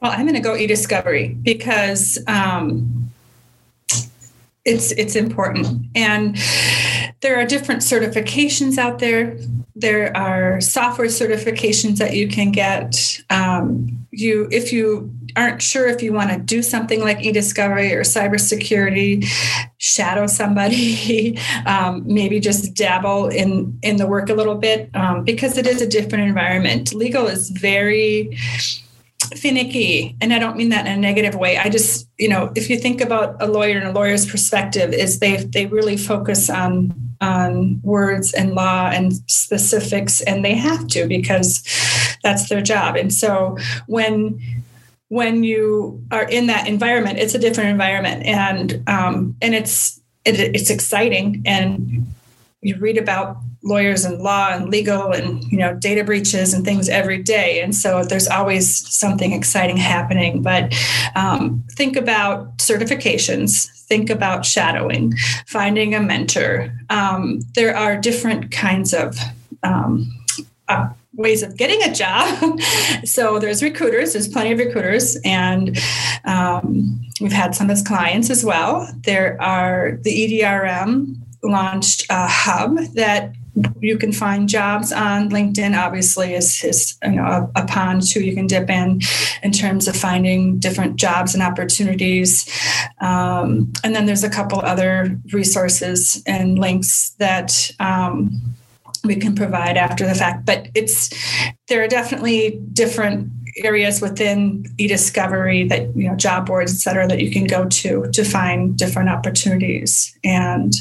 Well, 0.00 0.10
I'm 0.10 0.22
going 0.22 0.34
to 0.34 0.40
go 0.40 0.56
e-discovery 0.56 1.28
because 1.42 2.18
um, 2.26 3.11
it's 4.64 4.92
it's 4.92 5.16
important, 5.16 5.86
and 5.94 6.36
there 7.20 7.36
are 7.36 7.44
different 7.44 7.82
certifications 7.82 8.78
out 8.78 8.98
there. 8.98 9.36
There 9.74 10.16
are 10.16 10.60
software 10.60 11.08
certifications 11.08 11.96
that 11.98 12.14
you 12.14 12.28
can 12.28 12.52
get. 12.52 13.20
Um, 13.30 14.06
you 14.12 14.48
if 14.52 14.72
you 14.72 15.10
aren't 15.36 15.62
sure 15.62 15.88
if 15.88 16.02
you 16.02 16.12
want 16.12 16.30
to 16.30 16.38
do 16.38 16.62
something 16.62 17.00
like 17.00 17.24
e-discovery 17.24 17.92
or 17.94 18.02
cybersecurity, 18.02 19.24
shadow 19.78 20.26
somebody, 20.26 21.38
um, 21.66 22.02
maybe 22.06 22.38
just 22.38 22.74
dabble 22.74 23.28
in 23.28 23.78
in 23.82 23.96
the 23.96 24.06
work 24.06 24.28
a 24.28 24.34
little 24.34 24.56
bit 24.56 24.90
um, 24.94 25.24
because 25.24 25.58
it 25.58 25.66
is 25.66 25.82
a 25.82 25.86
different 25.86 26.24
environment. 26.24 26.94
Legal 26.94 27.26
is 27.26 27.50
very 27.50 28.38
finicky 29.36 30.16
and 30.20 30.32
i 30.32 30.38
don't 30.38 30.56
mean 30.56 30.68
that 30.68 30.86
in 30.86 30.92
a 30.92 30.96
negative 30.96 31.34
way 31.34 31.56
i 31.56 31.68
just 31.68 32.08
you 32.18 32.28
know 32.28 32.52
if 32.54 32.68
you 32.68 32.78
think 32.78 33.00
about 33.00 33.40
a 33.40 33.46
lawyer 33.46 33.78
and 33.78 33.88
a 33.88 33.92
lawyer's 33.92 34.26
perspective 34.26 34.92
is 34.92 35.18
they 35.18 35.36
they 35.36 35.66
really 35.66 35.96
focus 35.96 36.50
on 36.50 36.92
on 37.22 37.80
words 37.82 38.34
and 38.34 38.54
law 38.54 38.90
and 38.92 39.14
specifics, 39.30 40.20
and 40.22 40.44
they 40.44 40.54
have 40.54 40.88
to 40.88 41.06
because 41.06 41.62
that's 42.22 42.48
their 42.48 42.60
job. 42.60 42.96
And 42.96 43.14
so 43.14 43.56
when 43.86 44.40
when 45.08 45.44
you 45.44 46.02
are 46.10 46.28
in 46.28 46.46
that 46.46 46.66
environment, 46.66 47.18
it's 47.18 47.34
a 47.34 47.38
different 47.38 47.70
environment, 47.70 48.26
and 48.26 48.82
um, 48.88 49.36
and 49.40 49.54
it's 49.54 50.00
it, 50.24 50.38
it's 50.40 50.68
exciting, 50.68 51.42
and 51.46 52.06
you 52.60 52.76
read 52.78 52.98
about 52.98 53.36
lawyers 53.64 54.04
and 54.04 54.20
law 54.20 54.50
and 54.50 54.68
legal 54.68 55.12
and 55.12 55.44
you 55.44 55.56
know 55.56 55.74
data 55.74 56.04
breaches 56.04 56.52
and 56.52 56.64
things 56.64 56.88
every 56.88 57.22
day. 57.22 57.60
And 57.60 57.74
so 57.74 58.04
there's 58.04 58.28
always 58.28 58.68
something 58.92 59.32
exciting 59.32 59.76
happening. 59.76 60.42
But 60.42 60.74
um, 61.14 61.64
think 61.72 61.96
about 61.96 62.58
certifications. 62.58 63.68
Think 63.86 64.10
about 64.10 64.44
shadowing. 64.44 65.14
Finding 65.46 65.94
a 65.94 66.00
mentor. 66.00 66.72
Um, 66.90 67.40
there 67.54 67.76
are 67.76 67.96
different 67.96 68.50
kinds 68.50 68.94
of 68.94 69.16
um, 69.62 70.10
uh, 70.68 70.88
ways 71.14 71.42
of 71.42 71.56
getting 71.56 71.82
a 71.82 71.94
job. 71.94 72.58
so 73.04 73.38
there's 73.38 73.62
recruiters, 73.62 74.14
there's 74.14 74.28
plenty 74.28 74.52
of 74.52 74.58
recruiters, 74.58 75.16
and 75.24 75.78
um, 76.24 77.00
we've 77.20 77.32
had 77.32 77.54
some 77.54 77.70
as 77.70 77.82
clients 77.82 78.30
as 78.30 78.44
well. 78.44 78.88
There 79.04 79.40
are 79.40 79.98
the 80.02 80.40
EDRM 80.40 81.16
launched 81.42 82.06
a 82.08 82.26
hub 82.26 82.78
that 82.94 83.32
you 83.80 83.98
can 83.98 84.12
find 84.12 84.48
jobs 84.48 84.92
on 84.92 85.28
LinkedIn. 85.28 85.76
Obviously, 85.78 86.34
is 86.34 86.64
is 86.64 86.98
you 87.02 87.12
know 87.12 87.24
a, 87.24 87.62
a, 87.62 87.66
pond 87.66 88.02
too 88.08 88.22
you 88.22 88.34
can 88.34 88.46
dip 88.46 88.70
in 88.70 89.00
in 89.42 89.52
terms 89.52 89.88
of 89.88 89.96
finding 89.96 90.58
different 90.58 90.96
jobs 90.96 91.34
and 91.34 91.42
opportunities. 91.42 92.48
Um, 93.00 93.72
and 93.84 93.94
then 93.94 94.06
there's 94.06 94.24
a 94.24 94.30
couple 94.30 94.60
other 94.60 95.18
resources 95.32 96.22
and 96.26 96.58
links 96.58 97.10
that. 97.18 97.70
Um, 97.80 98.40
we 99.04 99.16
can 99.16 99.34
provide 99.34 99.76
after 99.76 100.06
the 100.06 100.14
fact 100.14 100.46
but 100.46 100.68
it's 100.76 101.10
there 101.66 101.82
are 101.82 101.88
definitely 101.88 102.62
different 102.72 103.28
areas 103.56 104.00
within 104.00 104.64
e-discovery 104.78 105.64
that 105.64 105.94
you 105.96 106.08
know 106.08 106.16
job 106.16 106.46
boards 106.46 106.72
et 106.72 106.78
cetera 106.78 107.06
that 107.06 107.20
you 107.20 107.30
can 107.30 107.44
go 107.44 107.66
to 107.66 108.08
to 108.12 108.24
find 108.24 108.76
different 108.76 109.08
opportunities. 109.08 110.16
And 110.24 110.72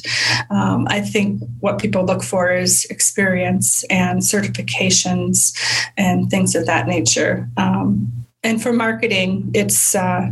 um, 0.49 0.87
i 0.89 1.01
think 1.01 1.41
what 1.59 1.79
people 1.79 2.05
look 2.05 2.23
for 2.23 2.51
is 2.51 2.85
experience 2.85 3.83
and 3.89 4.21
certifications 4.21 5.53
and 5.97 6.29
things 6.29 6.55
of 6.55 6.65
that 6.65 6.87
nature. 6.87 7.49
Um, 7.57 8.11
and 8.43 8.61
for 8.61 8.73
marketing 8.73 9.51
it's 9.53 9.95
uh, 9.95 10.29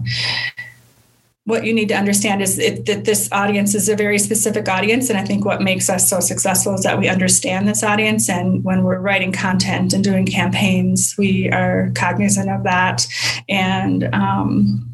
what 1.50 1.66
you 1.66 1.74
need 1.74 1.90
to 1.90 1.96
understand 1.96 2.42
is 2.42 2.60
it, 2.60 2.86
that 2.86 3.06
this 3.06 3.28
audience 3.32 3.74
is 3.74 3.90
a 3.90 3.96
very 3.96 4.20
specific 4.20 4.70
audience. 4.70 5.10
And 5.10 5.18
I 5.18 5.26
think 5.26 5.46
what 5.46 5.62
makes 5.62 5.90
us 5.90 6.08
so 6.08 6.20
successful 6.20 6.76
is 6.76 6.84
that 6.84 7.00
we 7.00 7.10
understand 7.10 7.68
this 7.68 7.84
audience. 7.84 8.30
And 8.30 8.64
when 8.64 8.84
we're 8.84 9.00
writing 9.00 9.32
content 9.32 9.92
and 9.94 10.04
doing 10.04 10.26
campaigns, 10.26 11.16
we 11.18 11.50
are 11.50 11.92
cognizant 11.96 12.50
of 12.50 12.64
that. 12.64 13.08
And 13.50 14.14
um, 14.14 14.90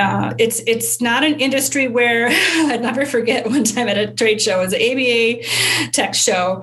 uh, 0.00 0.34
it's 0.38 0.62
it's 0.66 1.00
not 1.00 1.22
an 1.22 1.38
industry 1.38 1.86
where 1.86 2.28
I'd 2.30 2.80
never 2.80 3.04
forget 3.04 3.46
one 3.46 3.64
time 3.64 3.86
at 3.86 3.98
a 3.98 4.06
trade 4.06 4.40
show, 4.40 4.60
it 4.60 4.64
was 4.64 4.72
an 4.72 4.80
ABA 4.80 5.90
tech 5.92 6.14
show, 6.14 6.62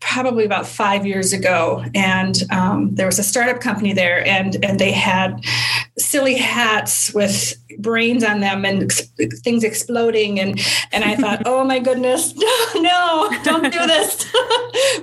probably 0.00 0.44
about 0.44 0.66
five 0.66 1.06
years 1.06 1.32
ago, 1.32 1.84
and 1.94 2.42
um, 2.50 2.94
there 2.94 3.06
was 3.06 3.18
a 3.18 3.22
startup 3.22 3.60
company 3.60 3.94
there, 3.94 4.26
and 4.26 4.62
and 4.64 4.78
they 4.78 4.92
had 4.92 5.42
silly 5.96 6.34
hats 6.34 7.14
with 7.14 7.56
brains 7.78 8.24
on 8.24 8.40
them 8.40 8.64
and 8.64 8.92
things 8.92 9.64
exploding, 9.64 10.38
and 10.38 10.60
and 10.92 11.04
I 11.04 11.16
thought, 11.16 11.42
oh 11.46 11.64
my 11.64 11.78
goodness, 11.78 12.34
no, 12.74 12.80
no, 12.80 13.30
don't 13.42 13.72
do 13.72 13.86
this. 13.86 14.24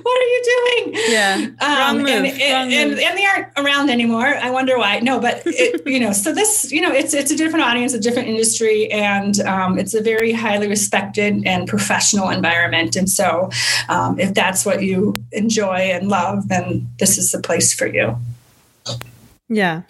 what 0.02 0.20
are 0.20 0.30
you 0.30 0.42
doing? 0.44 0.94
Yeah, 1.08 1.46
um, 1.60 1.78
wrong 1.78 1.98
move. 1.98 2.08
And, 2.08 2.24
wrong 2.24 2.72
and, 2.72 2.98
and, 2.98 3.18
they 3.18 3.24
aren't 3.24 3.48
around 3.56 3.90
anymore. 3.90 4.26
I 4.26 4.50
wonder 4.50 4.78
why. 4.78 5.00
No, 5.00 5.20
but 5.20 5.42
it, 5.46 5.86
you 5.86 6.00
know, 6.00 6.12
so 6.12 6.32
this, 6.32 6.70
you 6.70 6.80
know, 6.80 6.92
it's 6.92 7.14
it's 7.14 7.30
a 7.30 7.36
different 7.36 7.64
audience, 7.72 7.94
a 7.94 8.00
different 8.00 8.28
industry, 8.28 8.90
and 8.92 9.40
um, 9.40 9.78
it's 9.78 9.94
a 9.94 10.02
very 10.02 10.32
highly 10.32 10.68
respected 10.68 11.42
and 11.46 11.66
professional 11.66 12.28
environment. 12.28 12.96
And 12.96 13.08
so, 13.08 13.50
um, 13.88 14.20
if 14.20 14.34
that's 14.34 14.66
what 14.66 14.82
you 14.82 15.22
enjoy 15.32 15.90
and 15.94 16.08
love, 16.08 16.48
then 16.48 16.86
this 16.98 17.16
is 17.16 17.32
the 17.32 17.40
place 17.40 17.72
for 17.72 17.86
you. 17.86 18.16
Yeah. 19.48 19.82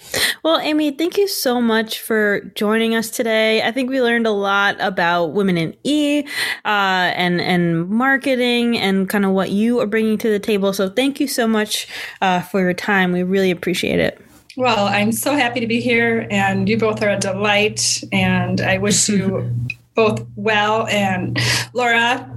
Well, 0.43 0.59
Amy, 0.59 0.91
thank 0.91 1.17
you 1.17 1.29
so 1.29 1.61
much 1.61 2.01
for 2.01 2.41
joining 2.57 2.97
us 2.97 3.11
today. 3.11 3.63
I 3.63 3.71
think 3.71 3.91
we 3.91 4.03
learned 4.03 4.27
a 4.27 4.33
lot 4.33 4.77
about 4.81 5.35
women 5.35 5.57
in 5.57 5.77
E 5.85 6.25
uh, 6.65 7.13
and 7.15 7.41
and 7.41 7.89
marketing 7.89 8.77
and 8.77 9.09
kind 9.09 9.25
of 9.25 9.33
what 9.33 9.51
you 9.51 9.79
are 9.81 9.87
bringing 9.87 10.19
to 10.19 10.31
the 10.31 10.41
table. 10.41 10.73
So 10.73 10.89
thank 10.89 11.21
you 11.21 11.29
so 11.29 11.47
much 11.47 11.87
uh, 12.21 12.43
for 12.43 12.61
your 12.61 12.75
time. 12.75 13.13
We 13.13 13.23
really 13.23 13.53
appreciate 13.53 14.01
it. 14.01 14.21
Well, 14.57 14.87
I'm 14.87 15.13
so 15.13 15.35
happy 15.35 15.61
to 15.61 15.67
be 15.67 15.81
here, 15.81 16.27
and 16.31 16.69
you 16.69 16.77
both 16.77 17.03
are 17.03 17.11
a 17.11 17.19
delight. 17.19 18.03
And 18.13 18.61
I 18.61 18.79
wish 18.79 19.09
you 19.09 19.51
both 19.95 20.27
well. 20.37 20.87
And 20.89 21.39
Laura, 21.73 22.29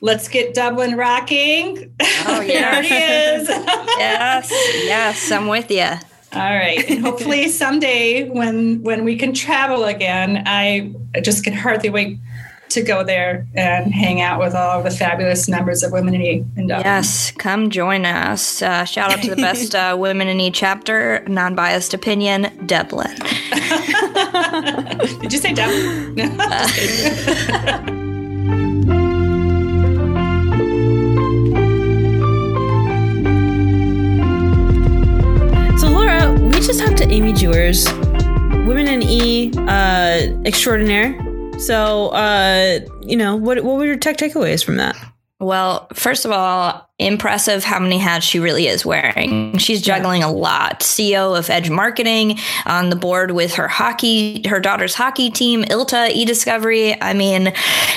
let's 0.00 0.28
get 0.28 0.54
Dublin 0.54 0.96
rocking. 0.96 1.94
Oh, 2.26 2.40
yeah. 2.46 2.80
there 2.80 2.82
it 2.82 3.40
is. 3.42 3.48
yes, 3.98 4.50
yes, 4.50 5.30
I'm 5.30 5.46
with 5.46 5.70
you. 5.70 5.88
All 6.34 6.54
right. 6.54 6.88
And 6.88 7.00
hopefully 7.00 7.48
someday 7.48 8.26
when 8.28 8.82
when 8.82 9.04
we 9.04 9.16
can 9.16 9.34
travel 9.34 9.84
again, 9.84 10.44
I 10.46 10.94
just 11.20 11.44
can 11.44 11.52
hardly 11.52 11.90
wait 11.90 12.18
to 12.72 12.82
go 12.82 13.04
there 13.04 13.46
and 13.54 13.92
hang 13.92 14.20
out 14.20 14.40
with 14.40 14.54
all 14.54 14.82
the 14.82 14.90
fabulous 14.90 15.48
members 15.48 15.82
of 15.82 15.92
Women 15.92 16.14
in 16.14 16.22
E 16.22 16.44
in 16.56 16.66
Dublin. 16.66 16.86
Yes, 16.86 17.30
come 17.32 17.70
join 17.70 18.04
us. 18.04 18.62
Uh, 18.62 18.84
shout 18.84 19.12
out 19.12 19.22
to 19.22 19.30
the 19.30 19.36
best 19.36 19.74
uh, 19.76 19.96
Women 19.98 20.28
in 20.28 20.40
E 20.40 20.50
chapter, 20.50 21.24
non 21.28 21.54
biased 21.54 21.94
opinion, 21.94 22.66
Dublin. 22.66 23.14
Did 25.20 25.32
you 25.32 25.38
say 25.38 25.52
Dublin? 25.52 26.38
So, 35.82 35.88
Laura, 35.88 36.32
we 36.34 36.52
just 36.60 36.78
talked 36.78 36.98
to 36.98 37.08
Amy 37.10 37.32
Juers, 37.32 37.90
Women 37.92 38.86
in 38.86 39.02
E 39.02 39.50
uh, 39.66 40.28
extraordinaire. 40.44 41.18
So, 41.66 42.08
uh, 42.08 42.80
you 43.02 43.16
know, 43.16 43.36
what 43.36 43.62
what 43.62 43.76
were 43.76 43.86
your 43.86 43.96
tech 43.96 44.16
takeaways 44.16 44.64
from 44.64 44.78
that? 44.78 44.96
Well, 45.38 45.86
first 45.94 46.24
of 46.24 46.32
all, 46.32 46.88
impressive 47.06 47.64
how 47.64 47.78
many 47.78 47.98
hats 47.98 48.26
she 48.26 48.38
really 48.38 48.66
is 48.66 48.84
wearing. 48.84 49.58
She's 49.58 49.82
juggling 49.82 50.22
a 50.22 50.30
lot. 50.30 50.80
CEO 50.80 51.38
of 51.38 51.50
Edge 51.50 51.70
Marketing 51.70 52.38
on 52.66 52.90
the 52.90 52.96
board 52.96 53.32
with 53.32 53.54
her 53.54 53.68
hockey, 53.68 54.46
her 54.48 54.60
daughter's 54.60 54.94
hockey 54.94 55.30
team, 55.30 55.64
ILTA 55.64 56.10
eDiscovery. 56.10 56.96
I 57.00 57.12
mean, 57.12 57.52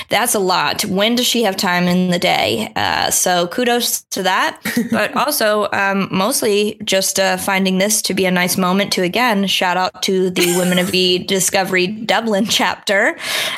that's 0.09 0.35
a 0.35 0.39
lot. 0.39 0.83
When 0.85 1.15
does 1.15 1.25
she 1.25 1.43
have 1.43 1.57
time 1.57 1.87
in 1.87 2.11
the 2.11 2.19
day? 2.19 2.71
Uh, 2.75 3.11
so 3.11 3.47
kudos 3.47 4.01
to 4.11 4.23
that. 4.23 4.59
but 4.91 5.15
also, 5.15 5.67
um, 5.71 6.07
mostly 6.11 6.79
just 6.83 7.19
uh, 7.19 7.37
finding 7.37 7.77
this 7.77 8.01
to 8.03 8.13
be 8.13 8.25
a 8.25 8.31
nice 8.31 8.57
moment 8.57 8.91
to 8.93 9.01
again 9.03 9.47
shout 9.47 9.77
out 9.77 10.03
to 10.03 10.29
the 10.29 10.45
Women 10.57 10.79
of 10.79 10.87
eDiscovery 10.87 12.05
Dublin 12.05 12.45
chapter. 12.45 13.17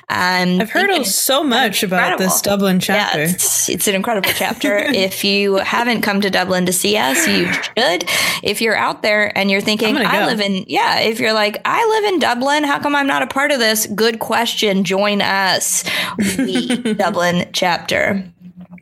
Um, 0.09 0.61
I've 0.61 0.71
heard 0.71 1.05
so 1.05 1.43
much 1.43 1.83
about 1.83 2.17
this 2.17 2.41
Dublin 2.41 2.79
chapter. 2.79 3.19
Yeah, 3.19 3.29
it's, 3.29 3.69
it's 3.69 3.87
an 3.87 3.95
incredible 3.95 4.31
chapter. 4.33 4.77
if 4.77 5.23
you 5.23 5.36
you 5.37 5.55
haven't 5.57 6.01
come 6.01 6.21
to 6.21 6.29
Dublin 6.29 6.65
to 6.65 6.73
see 6.73 6.97
us, 6.97 7.27
you 7.27 7.51
should. 7.53 8.05
If 8.43 8.61
you're 8.61 8.75
out 8.75 9.01
there 9.01 9.35
and 9.37 9.49
you're 9.49 9.61
thinking, 9.61 9.95
I 9.97 10.25
live 10.25 10.41
in, 10.41 10.65
yeah, 10.67 10.99
if 10.99 11.19
you're 11.19 11.33
like, 11.33 11.61
I 11.65 11.85
live 11.85 12.13
in 12.13 12.19
Dublin, 12.19 12.63
how 12.63 12.79
come 12.79 12.95
I'm 12.95 13.07
not 13.07 13.23
a 13.23 13.27
part 13.27 13.51
of 13.51 13.59
this? 13.59 13.87
Good 13.87 14.19
question. 14.19 14.83
Join 14.83 15.21
us, 15.21 15.83
the 16.17 16.95
Dublin 16.97 17.49
chapter. 17.53 18.23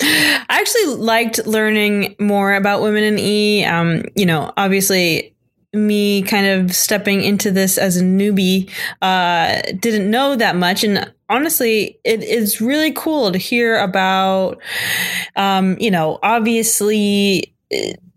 I 0.01 0.45
actually 0.49 0.95
liked 0.95 1.45
learning 1.45 2.15
more 2.19 2.53
about 2.53 2.81
women 2.81 3.03
in 3.03 3.19
E. 3.19 3.63
Um, 3.63 4.03
you 4.15 4.25
know, 4.25 4.51
obviously 4.57 5.34
me 5.75 6.21
kind 6.23 6.47
of 6.47 6.75
stepping 6.75 7.21
into 7.21 7.51
this 7.51 7.77
as 7.77 7.97
a 7.97 8.03
newbie 8.03 8.69
uh, 9.01 9.61
didn't 9.79 10.09
know 10.09 10.35
that 10.35 10.55
much 10.55 10.83
and 10.83 11.11
honestly 11.29 11.99
it 12.03 12.23
is 12.23 12.61
really 12.61 12.91
cool 12.91 13.31
to 13.31 13.37
hear 13.37 13.77
about 13.77 14.61
um, 15.35 15.77
you 15.79 15.91
know 15.91 16.19
obviously 16.23 17.53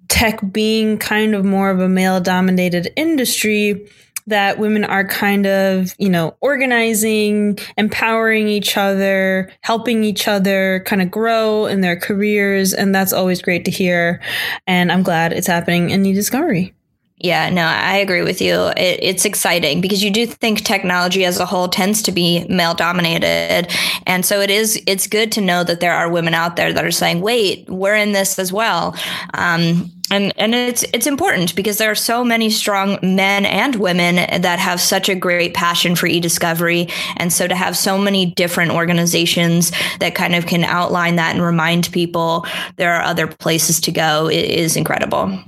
tech 0.09 0.40
being 0.53 0.99
kind 0.99 1.35
of 1.35 1.44
more 1.44 1.71
of 1.71 1.81
a 1.81 1.88
male 1.88 2.21
dominated 2.21 2.90
industry 2.97 3.87
that 4.29 4.59
women 4.59 4.85
are 4.85 5.07
kind 5.07 5.47
of, 5.47 5.94
you 5.99 6.09
know, 6.09 6.37
organizing, 6.40 7.59
empowering 7.79 8.47
each 8.47 8.77
other, 8.77 9.51
helping 9.62 10.05
each 10.05 10.29
other 10.29 10.83
kind 10.87 11.01
of 11.01 11.11
grow 11.11 11.66
in 11.66 11.81
their 11.81 11.99
careers. 11.99 12.75
And 12.75 12.94
that's 12.94 13.12
always 13.12 13.40
great 13.40 13.64
to 13.64 13.71
hear. 13.71 14.21
And 14.66 14.92
I'm 14.92 15.03
glad 15.03 15.33
it's 15.33 15.47
happening 15.47 15.90
in 15.90 16.03
eDiscovery. 16.03 16.75
Yeah, 17.20 17.50
no, 17.50 17.62
I 17.62 17.96
agree 17.96 18.22
with 18.22 18.40
you. 18.40 18.54
It, 18.76 19.00
it's 19.02 19.24
exciting 19.24 19.81
because 19.81 20.04
you 20.04 20.11
do 20.11 20.24
think 20.24 20.62
technology 20.62 21.24
as 21.24 21.40
a 21.40 21.46
whole 21.46 21.68
tends 21.68 22.00
to 22.02 22.12
be 22.12 22.46
male 22.48 22.74
dominated. 22.74 23.72
And 24.07 24.24
so 24.24 24.40
it 24.40 24.50
is, 24.50 24.81
it's 24.87 25.09
good 25.09 25.33
to 25.33 25.40
know 25.40 25.64
that 25.64 25.81
there 25.81 25.94
are 25.94 26.09
women 26.09 26.33
out 26.33 26.54
there 26.54 26.72
that 26.72 26.85
are 26.85 26.92
saying, 26.92 27.20
wait, 27.20 27.68
we're 27.68 27.96
in 27.96 28.12
this 28.12 28.38
as 28.38 28.52
well. 28.52 28.96
Um, 29.35 29.90
and 30.11 30.33
and 30.37 30.54
it's 30.54 30.85
it's 30.94 31.07
important 31.07 31.54
because 31.54 31.76
there 31.78 31.90
are 31.90 31.94
so 31.94 32.24
many 32.24 32.48
strong 32.48 32.98
men 33.02 33.44
and 33.44 33.74
women 33.76 34.16
that 34.40 34.59
have 34.59 34.81
such 34.81 35.09
a 35.09 35.14
great 35.14 35.52
passion 35.54 35.94
for 35.94 36.07
e-discovery 36.07 36.88
and 37.18 37.31
so 37.31 37.46
to 37.46 37.54
have 37.54 37.76
so 37.76 37.98
many 37.98 38.24
different 38.24 38.72
organizations 38.72 39.70
that 40.00 40.14
kind 40.14 40.35
of 40.35 40.46
can 40.46 40.64
outline 40.64 41.16
that 41.16 41.35
and 41.35 41.44
remind 41.44 41.92
people 41.92 42.46
there 42.76 42.94
are 42.94 43.02
other 43.02 43.26
places 43.26 43.81
to 43.81 43.92
go 43.92 44.28
is 44.28 44.76
incredible 44.76 45.38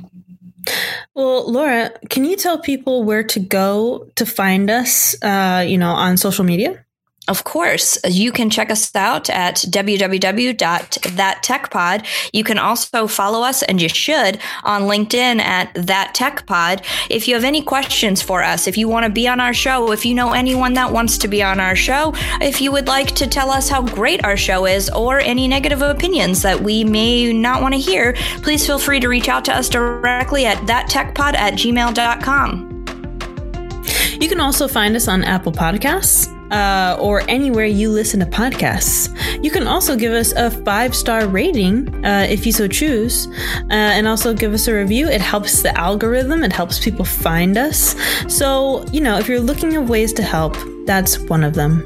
well, 1.15 1.51
Laura, 1.51 1.91
can 2.09 2.25
you 2.25 2.37
tell 2.37 2.59
people 2.59 3.05
where 3.05 3.23
to 3.25 3.41
go 3.41 4.09
to 4.17 4.27
find 4.27 4.71
us, 4.71 5.21
uh, 5.23 5.65
you 5.67 5.79
know, 5.79 5.91
on 5.91 6.17
social 6.17 6.45
media? 6.45 6.85
Of 7.31 7.45
course, 7.45 7.97
you 8.09 8.33
can 8.33 8.51
check 8.51 8.73
us 8.73 8.93
out 8.97 9.31
at 9.31 9.59
www.thattechpod. 9.59 12.07
You 12.33 12.43
can 12.43 12.59
also 12.59 13.07
follow 13.07 13.43
us, 13.43 13.63
and 13.63 13.81
you 13.81 13.89
should, 13.89 14.41
on 14.65 14.83
LinkedIn 14.83 15.39
at 15.39 15.73
That 15.75 16.13
Tech 16.13 16.45
Pod. 16.47 16.83
If 17.09 17.29
you 17.29 17.35
have 17.35 17.45
any 17.45 17.63
questions 17.63 18.21
for 18.21 18.43
us, 18.43 18.67
if 18.67 18.77
you 18.77 18.89
want 18.89 19.07
to 19.07 19.13
be 19.13 19.29
on 19.29 19.39
our 19.39 19.55
show, 19.55 19.93
if 19.93 20.05
you 20.05 20.13
know 20.13 20.33
anyone 20.33 20.75
that 20.75 20.93
wants 20.93 21.19
to 21.19 21.29
be 21.29 21.41
on 21.41 21.61
our 21.61 21.77
show, 21.77 22.13
if 22.41 22.61
you 22.61 22.73
would 22.73 22.89
like 22.89 23.15
to 23.15 23.29
tell 23.29 23.53
us 23.53 23.69
how 23.69 23.81
great 23.81 24.25
our 24.25 24.37
show 24.37 24.67
is, 24.67 24.91
or 24.91 25.21
any 25.21 25.47
negative 25.47 25.83
opinions 25.83 26.43
that 26.43 26.61
we 26.61 26.83
may 26.83 27.33
not 27.33 27.63
want 27.63 27.75
to 27.75 27.81
hear, 27.81 28.15
please 28.43 28.67
feel 28.67 28.81
free 28.81 28.99
to 28.99 29.07
reach 29.07 29.29
out 29.29 29.45
to 29.45 29.57
us 29.57 29.69
directly 29.69 30.47
at 30.47 30.59
thattechpod 30.67 31.35
at 31.35 31.55
gmail.com. 31.55 32.67
You 34.21 34.29
can 34.29 34.41
also 34.41 34.67
find 34.67 34.97
us 34.97 35.07
on 35.07 35.23
Apple 35.23 35.53
Podcasts 35.53 36.40
uh, 36.51 36.97
or 37.01 37.23
anywhere 37.29 37.67
you 37.67 37.91
listen 37.91 38.21
to 38.21 38.27
podcasts. 38.27 39.09
You 39.43 39.51
can 39.51 39.67
also 39.67 39.97
give 39.97 40.13
us 40.13 40.33
a 40.33 40.51
five 40.51 40.95
star 40.95 41.27
rating 41.27 42.05
uh, 42.05 42.27
if 42.29 42.47
you 42.47 42.53
so 42.53 42.69
choose, 42.69 43.27
uh, 43.27 43.69
and 43.71 44.07
also 44.07 44.35
give 44.35 44.53
us 44.53 44.69
a 44.69 44.75
review. 44.75 45.09
It 45.09 45.21
helps 45.21 45.63
the 45.63 45.79
algorithm, 45.79 46.43
it 46.45 46.53
helps 46.53 46.79
people 46.79 47.05
find 47.05 47.57
us. 47.57 47.95
So, 48.29 48.85
you 48.93 49.01
know, 49.01 49.19
if 49.19 49.29
you're 49.29 49.41
looking 49.41 49.75
at 49.75 49.85
ways 49.85 50.13
to 50.15 50.23
help, 50.23 50.57
that's 50.87 51.19
one 51.19 51.45
of 51.45 51.55
them. 51.55 51.85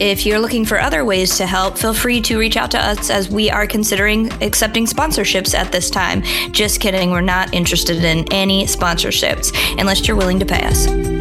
If 0.00 0.24
you're 0.24 0.38
looking 0.38 0.64
for 0.64 0.80
other 0.80 1.04
ways 1.04 1.36
to 1.36 1.46
help, 1.46 1.76
feel 1.78 1.94
free 1.94 2.20
to 2.22 2.38
reach 2.38 2.56
out 2.56 2.70
to 2.72 2.78
us 2.78 3.10
as 3.10 3.28
we 3.28 3.50
are 3.50 3.66
considering 3.66 4.32
accepting 4.42 4.86
sponsorships 4.86 5.54
at 5.54 5.70
this 5.70 5.90
time. 5.90 6.22
Just 6.52 6.80
kidding, 6.80 7.10
we're 7.10 7.20
not 7.20 7.52
interested 7.54 8.02
in 8.02 8.24
any 8.32 8.64
sponsorships 8.64 9.52
unless 9.78 10.08
you're 10.08 10.16
willing 10.16 10.40
to 10.40 10.46
pay 10.46 10.62
us. 10.62 11.19